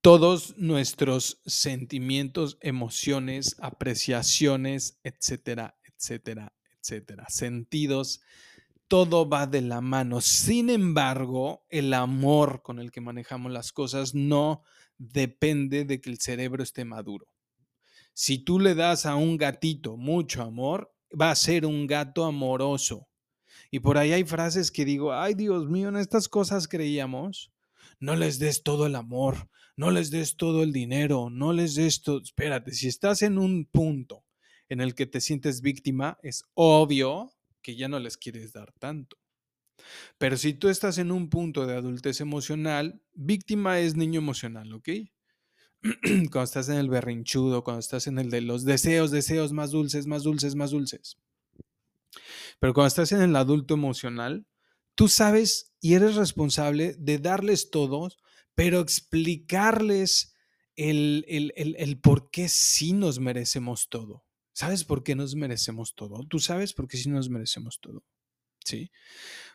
todos 0.00 0.56
nuestros 0.56 1.42
sentimientos, 1.44 2.56
emociones, 2.62 3.56
apreciaciones, 3.60 4.98
etcétera, 5.04 5.78
etcétera, 5.84 6.54
etcétera, 6.80 7.26
sentidos, 7.28 8.22
todo 8.88 9.28
va 9.28 9.46
de 9.46 9.60
la 9.60 9.82
mano. 9.82 10.22
Sin 10.22 10.70
embargo, 10.70 11.66
el 11.68 11.92
amor 11.92 12.62
con 12.62 12.78
el 12.78 12.90
que 12.90 13.02
manejamos 13.02 13.52
las 13.52 13.70
cosas 13.72 14.14
no 14.14 14.62
depende 14.96 15.84
de 15.84 16.00
que 16.00 16.08
el 16.08 16.20
cerebro 16.20 16.62
esté 16.62 16.86
maduro. 16.86 17.28
Si 18.14 18.38
tú 18.38 18.58
le 18.58 18.74
das 18.74 19.04
a 19.04 19.16
un 19.16 19.36
gatito 19.36 19.98
mucho 19.98 20.42
amor, 20.42 20.94
va 21.18 21.30
a 21.30 21.36
ser 21.36 21.66
un 21.66 21.86
gato 21.86 22.24
amoroso. 22.24 23.08
Y 23.74 23.80
por 23.80 23.96
ahí 23.96 24.12
hay 24.12 24.24
frases 24.24 24.70
que 24.70 24.84
digo, 24.84 25.14
ay 25.14 25.32
Dios 25.32 25.66
mío, 25.66 25.88
en 25.88 25.96
estas 25.96 26.28
cosas 26.28 26.68
creíamos. 26.68 27.50
No 27.98 28.16
les 28.16 28.38
des 28.38 28.62
todo 28.62 28.86
el 28.86 28.94
amor, 28.94 29.48
no 29.76 29.90
les 29.90 30.10
des 30.10 30.36
todo 30.36 30.62
el 30.62 30.72
dinero, 30.72 31.30
no 31.30 31.54
les 31.54 31.74
des 31.74 32.02
todo. 32.02 32.20
Espérate, 32.20 32.72
si 32.72 32.88
estás 32.88 33.22
en 33.22 33.38
un 33.38 33.64
punto 33.64 34.26
en 34.68 34.82
el 34.82 34.94
que 34.94 35.06
te 35.06 35.22
sientes 35.22 35.62
víctima, 35.62 36.18
es 36.22 36.44
obvio 36.52 37.32
que 37.62 37.74
ya 37.74 37.88
no 37.88 37.98
les 37.98 38.18
quieres 38.18 38.52
dar 38.52 38.72
tanto. 38.78 39.16
Pero 40.18 40.36
si 40.36 40.52
tú 40.52 40.68
estás 40.68 40.98
en 40.98 41.10
un 41.10 41.30
punto 41.30 41.66
de 41.66 41.74
adultez 41.74 42.20
emocional, 42.20 43.00
víctima 43.14 43.80
es 43.80 43.96
niño 43.96 44.18
emocional, 44.20 44.70
¿ok? 44.74 44.88
cuando 46.30 46.42
estás 46.42 46.68
en 46.68 46.76
el 46.76 46.90
berrinchudo, 46.90 47.64
cuando 47.64 47.80
estás 47.80 48.06
en 48.06 48.18
el 48.18 48.28
de 48.28 48.42
los 48.42 48.66
deseos, 48.66 49.10
deseos 49.10 49.52
más 49.52 49.70
dulces, 49.70 50.06
más 50.06 50.24
dulces, 50.24 50.54
más 50.56 50.72
dulces. 50.72 51.16
Pero 52.58 52.74
cuando 52.74 52.88
estás 52.88 53.12
en 53.12 53.22
el 53.22 53.36
adulto 53.36 53.74
emocional, 53.74 54.46
tú 54.94 55.08
sabes 55.08 55.72
y 55.80 55.94
eres 55.94 56.16
responsable 56.16 56.94
de 56.98 57.18
darles 57.18 57.70
todo, 57.70 58.08
pero 58.54 58.80
explicarles 58.80 60.34
el, 60.76 61.24
el, 61.28 61.52
el, 61.56 61.76
el, 61.78 62.00
por 62.00 62.30
qué 62.30 62.48
sí 62.48 62.92
nos 62.92 63.18
merecemos 63.18 63.88
todo. 63.88 64.24
¿Sabes 64.52 64.84
por 64.84 65.02
qué 65.02 65.14
nos 65.14 65.34
merecemos 65.34 65.94
todo? 65.94 66.26
Tú 66.28 66.38
sabes 66.38 66.74
por 66.74 66.86
qué 66.86 66.96
sí 66.98 67.08
nos 67.08 67.30
merecemos 67.30 67.80
todo. 67.80 68.04
¿Sí? 68.64 68.90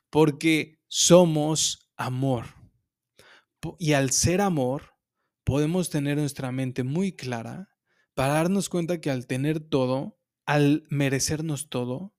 Porque 0.09 0.79
somos 0.87 1.91
amor. 1.95 2.45
Y 3.79 3.93
al 3.93 4.11
ser 4.11 4.41
amor, 4.41 4.95
podemos 5.43 5.89
tener 5.89 6.17
nuestra 6.17 6.51
mente 6.51 6.83
muy 6.83 7.15
clara 7.15 7.69
para 8.13 8.33
darnos 8.33 8.69
cuenta 8.69 8.99
que 8.99 9.11
al 9.11 9.27
tener 9.27 9.59
todo, 9.59 10.19
al 10.45 10.85
merecernos 10.89 11.69
todo, 11.69 12.16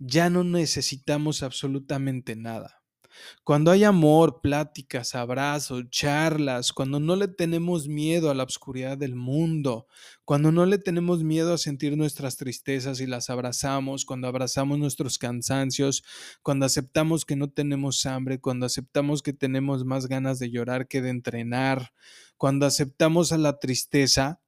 ya 0.00 0.30
no 0.30 0.42
necesitamos 0.42 1.42
absolutamente 1.42 2.34
nada. 2.34 2.80
Cuando 3.44 3.70
hay 3.70 3.84
amor, 3.84 4.40
pláticas, 4.40 5.14
abrazos, 5.14 5.84
charlas, 5.90 6.72
cuando 6.72 7.00
no 7.00 7.16
le 7.16 7.28
tenemos 7.28 7.86
miedo 7.86 8.30
a 8.30 8.34
la 8.34 8.44
oscuridad 8.44 8.96
del 8.96 9.14
mundo, 9.14 9.86
cuando 10.24 10.52
no 10.52 10.64
le 10.64 10.78
tenemos 10.78 11.22
miedo 11.22 11.52
a 11.52 11.58
sentir 11.58 11.98
nuestras 11.98 12.36
tristezas 12.36 13.00
y 13.00 13.06
las 13.06 13.28
abrazamos, 13.28 14.06
cuando 14.06 14.26
abrazamos 14.26 14.78
nuestros 14.78 15.18
cansancios, 15.18 16.02
cuando 16.42 16.64
aceptamos 16.64 17.26
que 17.26 17.36
no 17.36 17.50
tenemos 17.50 18.06
hambre, 18.06 18.40
cuando 18.40 18.64
aceptamos 18.64 19.22
que 19.22 19.34
tenemos 19.34 19.84
más 19.84 20.06
ganas 20.06 20.38
de 20.38 20.50
llorar 20.50 20.88
que 20.88 21.02
de 21.02 21.10
entrenar, 21.10 21.92
cuando 22.38 22.64
aceptamos 22.64 23.32
a 23.32 23.38
la 23.38 23.58
tristeza 23.58 24.40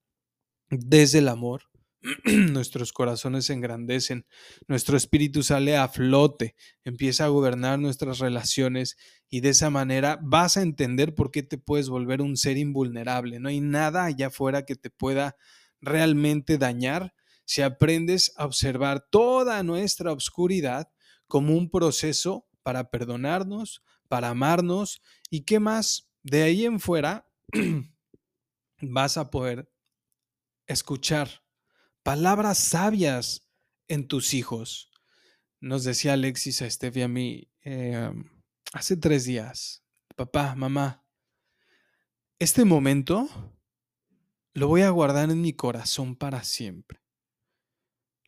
desde 0.70 1.18
el 1.18 1.28
amor, 1.28 1.71
nuestros 2.24 2.92
corazones 2.92 3.46
se 3.46 3.52
engrandecen, 3.52 4.26
nuestro 4.66 4.96
espíritu 4.96 5.42
sale 5.42 5.76
a 5.76 5.88
flote, 5.88 6.56
empieza 6.84 7.24
a 7.24 7.28
gobernar 7.28 7.78
nuestras 7.78 8.18
relaciones 8.18 8.96
y 9.28 9.40
de 9.40 9.50
esa 9.50 9.70
manera 9.70 10.18
vas 10.22 10.56
a 10.56 10.62
entender 10.62 11.14
por 11.14 11.30
qué 11.30 11.42
te 11.42 11.58
puedes 11.58 11.88
volver 11.88 12.20
un 12.22 12.36
ser 12.36 12.58
invulnerable. 12.58 13.38
No 13.38 13.48
hay 13.48 13.60
nada 13.60 14.04
allá 14.04 14.28
afuera 14.28 14.64
que 14.64 14.74
te 14.74 14.90
pueda 14.90 15.36
realmente 15.80 16.58
dañar 16.58 17.14
si 17.44 17.62
aprendes 17.62 18.32
a 18.36 18.46
observar 18.46 19.06
toda 19.10 19.62
nuestra 19.62 20.12
obscuridad 20.12 20.88
como 21.26 21.56
un 21.56 21.70
proceso 21.70 22.46
para 22.62 22.90
perdonarnos, 22.90 23.82
para 24.08 24.28
amarnos 24.28 25.02
y 25.30 25.44
qué 25.44 25.60
más, 25.60 26.10
de 26.22 26.42
ahí 26.42 26.64
en 26.64 26.78
fuera 26.78 27.28
vas 28.80 29.16
a 29.16 29.30
poder 29.30 29.70
escuchar 30.66 31.41
palabras 32.02 32.58
sabias 32.58 33.48
en 33.88 34.06
tus 34.06 34.34
hijos. 34.34 34.90
Nos 35.60 35.84
decía 35.84 36.14
Alexis 36.14 36.62
a 36.62 36.70
Steph 36.70 36.96
a 36.98 37.08
mí 37.08 37.48
em, 37.60 38.28
hace 38.72 38.96
tres 38.96 39.24
días, 39.24 39.84
papá, 40.16 40.54
mamá, 40.54 41.04
este 42.38 42.64
momento 42.64 43.28
lo 44.54 44.66
voy 44.66 44.82
a 44.82 44.90
guardar 44.90 45.30
en 45.30 45.40
mi 45.40 45.52
corazón 45.52 46.16
para 46.16 46.42
siempre. 46.42 47.00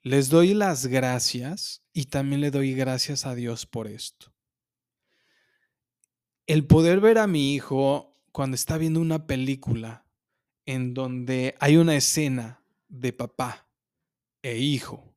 Les 0.03 0.29
doy 0.29 0.55
las 0.55 0.87
gracias 0.87 1.83
y 1.93 2.07
también 2.07 2.41
le 2.41 2.51
doy 2.51 2.75
gracias 2.75 3.27
a 3.27 3.35
Dios 3.35 3.67
por 3.67 3.89
esto. 3.89 4.33
El 6.47 6.67
poder 6.67 7.01
ver 7.01 7.19
a 7.19 7.27
mi 7.27 7.55
hijo 7.55 8.21
cuando 8.31 8.55
está 8.55 8.79
viendo 8.79 9.01
una 9.01 9.27
película 9.27 10.07
en 10.67 10.95
donde 10.95 11.57
hay 11.59 11.77
una 11.77 11.97
escena 11.97 12.64
de 12.95 13.13
papá 13.13 13.69
e 14.43 14.59
hijo. 14.59 15.15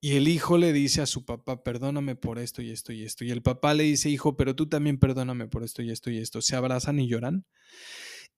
Y 0.00 0.16
el 0.16 0.28
hijo 0.28 0.58
le 0.58 0.72
dice 0.72 1.02
a 1.02 1.06
su 1.06 1.24
papá, 1.24 1.64
perdóname 1.64 2.14
por 2.14 2.38
esto 2.38 2.62
y 2.62 2.70
esto 2.70 2.92
y 2.92 3.02
esto. 3.02 3.24
Y 3.24 3.32
el 3.32 3.42
papá 3.42 3.74
le 3.74 3.82
dice, 3.82 4.08
hijo, 4.08 4.36
pero 4.36 4.54
tú 4.54 4.68
también 4.68 4.98
perdóname 4.98 5.48
por 5.48 5.64
esto 5.64 5.82
y 5.82 5.90
esto 5.90 6.10
y 6.10 6.18
esto. 6.18 6.40
Se 6.40 6.54
abrazan 6.54 7.00
y 7.00 7.08
lloran. 7.08 7.44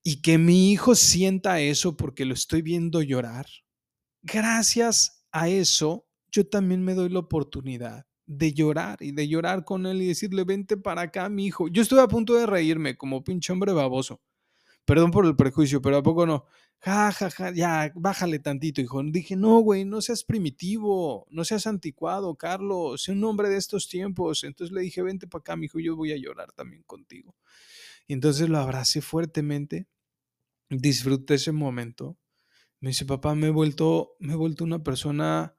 Y 0.03 0.23
que 0.23 0.39
mi 0.39 0.73
hijo 0.73 0.95
sienta 0.95 1.61
eso 1.61 1.97
porque 1.97 2.25
lo 2.25 2.33
estoy 2.33 2.63
viendo 2.63 3.03
llorar. 3.03 3.47
Gracias 4.23 5.27
a 5.33 5.49
eso, 5.49 6.07
yo 6.33 6.49
también 6.49 6.83
me 6.83 6.95
doy 6.95 7.11
la 7.11 7.19
oportunidad 7.19 8.07
de 8.27 8.55
llorar 8.55 9.03
y 9.03 9.13
de 9.13 9.29
llorar 9.29 9.65
con 9.65 9.85
él 9.85 10.01
y 10.01 10.07
decirle, 10.07 10.45
vente 10.45 10.79
para 10.79 11.03
acá, 11.03 11.29
mi 11.29 11.47
hijo. 11.47 11.69
Yo 11.69 11.83
estoy 11.83 11.99
a 11.99 12.09
punto 12.09 12.35
de 12.35 12.47
reírme 12.47 12.97
como 12.97 13.23
pinche 13.23 13.53
hombre 13.53 13.75
baboso. 13.75 14.23
Perdón 14.87 15.11
por 15.11 15.27
el 15.27 15.37
prejuicio, 15.37 15.83
pero 15.83 15.99
¿a 15.99 16.03
poco 16.03 16.25
no? 16.27 16.47
Ja, 16.83 17.13
ja, 17.13 17.31
ja, 17.31 17.53
ya, 17.53 17.93
bájale 17.95 18.39
tantito, 18.39 18.81
hijo. 18.81 19.03
Dije, 19.03 19.37
no, 19.37 19.59
güey, 19.61 19.85
no 19.85 20.01
seas 20.01 20.25
primitivo, 20.25 21.27
no 21.31 21.45
seas 21.45 21.67
anticuado, 21.67 22.35
Carlos, 22.37 23.03
sé 23.03 23.13
un 23.13 23.23
hombre 23.25 23.51
de 23.51 23.59
estos 23.59 23.87
tiempos. 23.89 24.45
Entonces 24.45 24.73
le 24.75 24.81
dije, 24.81 25.03
vente 25.03 25.27
para 25.27 25.41
acá, 25.41 25.57
mi 25.57 25.67
hijo, 25.67 25.79
yo 25.79 25.95
voy 25.95 26.13
a 26.13 26.17
llorar 26.17 26.53
también 26.53 26.83
contigo. 26.85 27.37
Y 28.07 28.15
entonces 28.15 28.49
lo 28.49 28.59
abracé 28.59 29.03
fuertemente, 29.03 29.89
disfruté 30.71 31.35
ese 31.35 31.53
momento. 31.53 32.17
Me 32.81 32.91
dice, 32.91 33.05
papá, 33.05 33.35
me 33.35 33.49
he 33.49 33.51
vuelto, 33.51 34.17
me 34.19 34.33
he 34.33 34.37
vuelto 34.37 34.65
una 34.65 34.83
persona, 34.83 35.55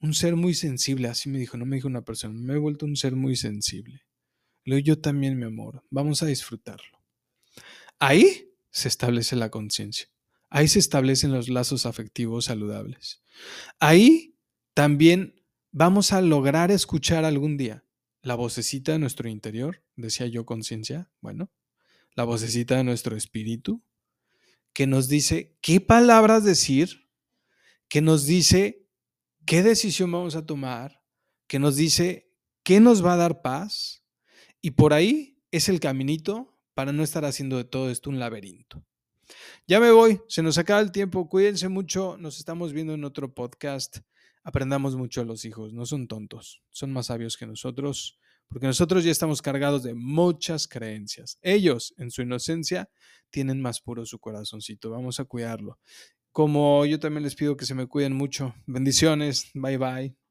un 0.00 0.14
ser 0.14 0.36
muy 0.36 0.54
sensible. 0.54 1.08
Así 1.08 1.28
me 1.28 1.38
dijo, 1.38 1.58
no 1.58 1.66
me 1.66 1.76
dijo 1.76 1.88
una 1.88 2.02
persona, 2.02 2.34
me 2.34 2.54
he 2.54 2.58
vuelto 2.58 2.86
un 2.86 2.96
ser 2.96 3.14
muy 3.14 3.36
sensible. 3.36 4.06
Le 4.64 4.76
digo, 4.76 4.86
yo 4.86 5.00
también, 5.00 5.38
mi 5.38 5.44
amor, 5.44 5.84
vamos 5.90 6.22
a 6.22 6.26
disfrutarlo. 6.26 7.02
Ahí 7.98 8.54
se 8.70 8.88
establece 8.88 9.36
la 9.36 9.50
conciencia. 9.50 10.08
Ahí 10.54 10.68
se 10.68 10.80
establecen 10.80 11.32
los 11.32 11.48
lazos 11.48 11.86
afectivos 11.86 12.44
saludables. 12.44 13.22
Ahí 13.80 14.36
también 14.74 15.42
vamos 15.70 16.12
a 16.12 16.20
lograr 16.20 16.70
escuchar 16.70 17.24
algún 17.24 17.56
día 17.56 17.86
la 18.20 18.34
vocecita 18.34 18.92
de 18.92 18.98
nuestro 18.98 19.30
interior, 19.30 19.82
decía 19.96 20.26
yo 20.26 20.44
conciencia, 20.44 21.10
bueno, 21.22 21.50
la 22.14 22.24
vocecita 22.24 22.76
de 22.76 22.84
nuestro 22.84 23.16
espíritu, 23.16 23.82
que 24.74 24.86
nos 24.86 25.08
dice 25.08 25.56
qué 25.62 25.80
palabras 25.80 26.44
decir, 26.44 27.08
que 27.88 28.02
nos 28.02 28.26
dice 28.26 28.86
qué 29.46 29.62
decisión 29.62 30.12
vamos 30.12 30.36
a 30.36 30.44
tomar, 30.44 31.02
que 31.46 31.60
nos 31.60 31.76
dice 31.76 32.30
qué 32.62 32.78
nos 32.78 33.02
va 33.02 33.14
a 33.14 33.16
dar 33.16 33.40
paz, 33.40 34.04
y 34.60 34.72
por 34.72 34.92
ahí 34.92 35.42
es 35.50 35.70
el 35.70 35.80
caminito 35.80 36.60
para 36.74 36.92
no 36.92 37.02
estar 37.02 37.24
haciendo 37.24 37.56
de 37.56 37.64
todo 37.64 37.90
esto 37.90 38.10
un 38.10 38.18
laberinto. 38.18 38.84
Ya 39.66 39.80
me 39.80 39.90
voy, 39.90 40.20
se 40.28 40.42
nos 40.42 40.58
acaba 40.58 40.80
el 40.80 40.92
tiempo, 40.92 41.28
cuídense 41.28 41.68
mucho, 41.68 42.16
nos 42.18 42.38
estamos 42.38 42.72
viendo 42.72 42.94
en 42.94 43.04
otro 43.04 43.32
podcast. 43.32 43.98
Aprendamos 44.44 44.96
mucho 44.96 45.20
a 45.20 45.24
los 45.24 45.44
hijos, 45.44 45.72
no 45.72 45.86
son 45.86 46.08
tontos, 46.08 46.62
son 46.70 46.92
más 46.92 47.06
sabios 47.06 47.36
que 47.36 47.46
nosotros, 47.46 48.18
porque 48.48 48.66
nosotros 48.66 49.04
ya 49.04 49.10
estamos 49.10 49.40
cargados 49.40 49.82
de 49.82 49.94
muchas 49.94 50.66
creencias. 50.66 51.38
Ellos, 51.42 51.94
en 51.96 52.10
su 52.10 52.22
inocencia, 52.22 52.90
tienen 53.30 53.62
más 53.62 53.80
puro 53.80 54.04
su 54.04 54.18
corazoncito, 54.18 54.90
vamos 54.90 55.20
a 55.20 55.24
cuidarlo. 55.24 55.78
Como 56.32 56.84
yo 56.86 56.98
también 56.98 57.22
les 57.22 57.34
pido 57.34 57.56
que 57.56 57.66
se 57.66 57.74
me 57.74 57.86
cuiden 57.86 58.14
mucho. 58.14 58.54
Bendiciones, 58.66 59.50
bye 59.54 59.78
bye. 59.78 60.21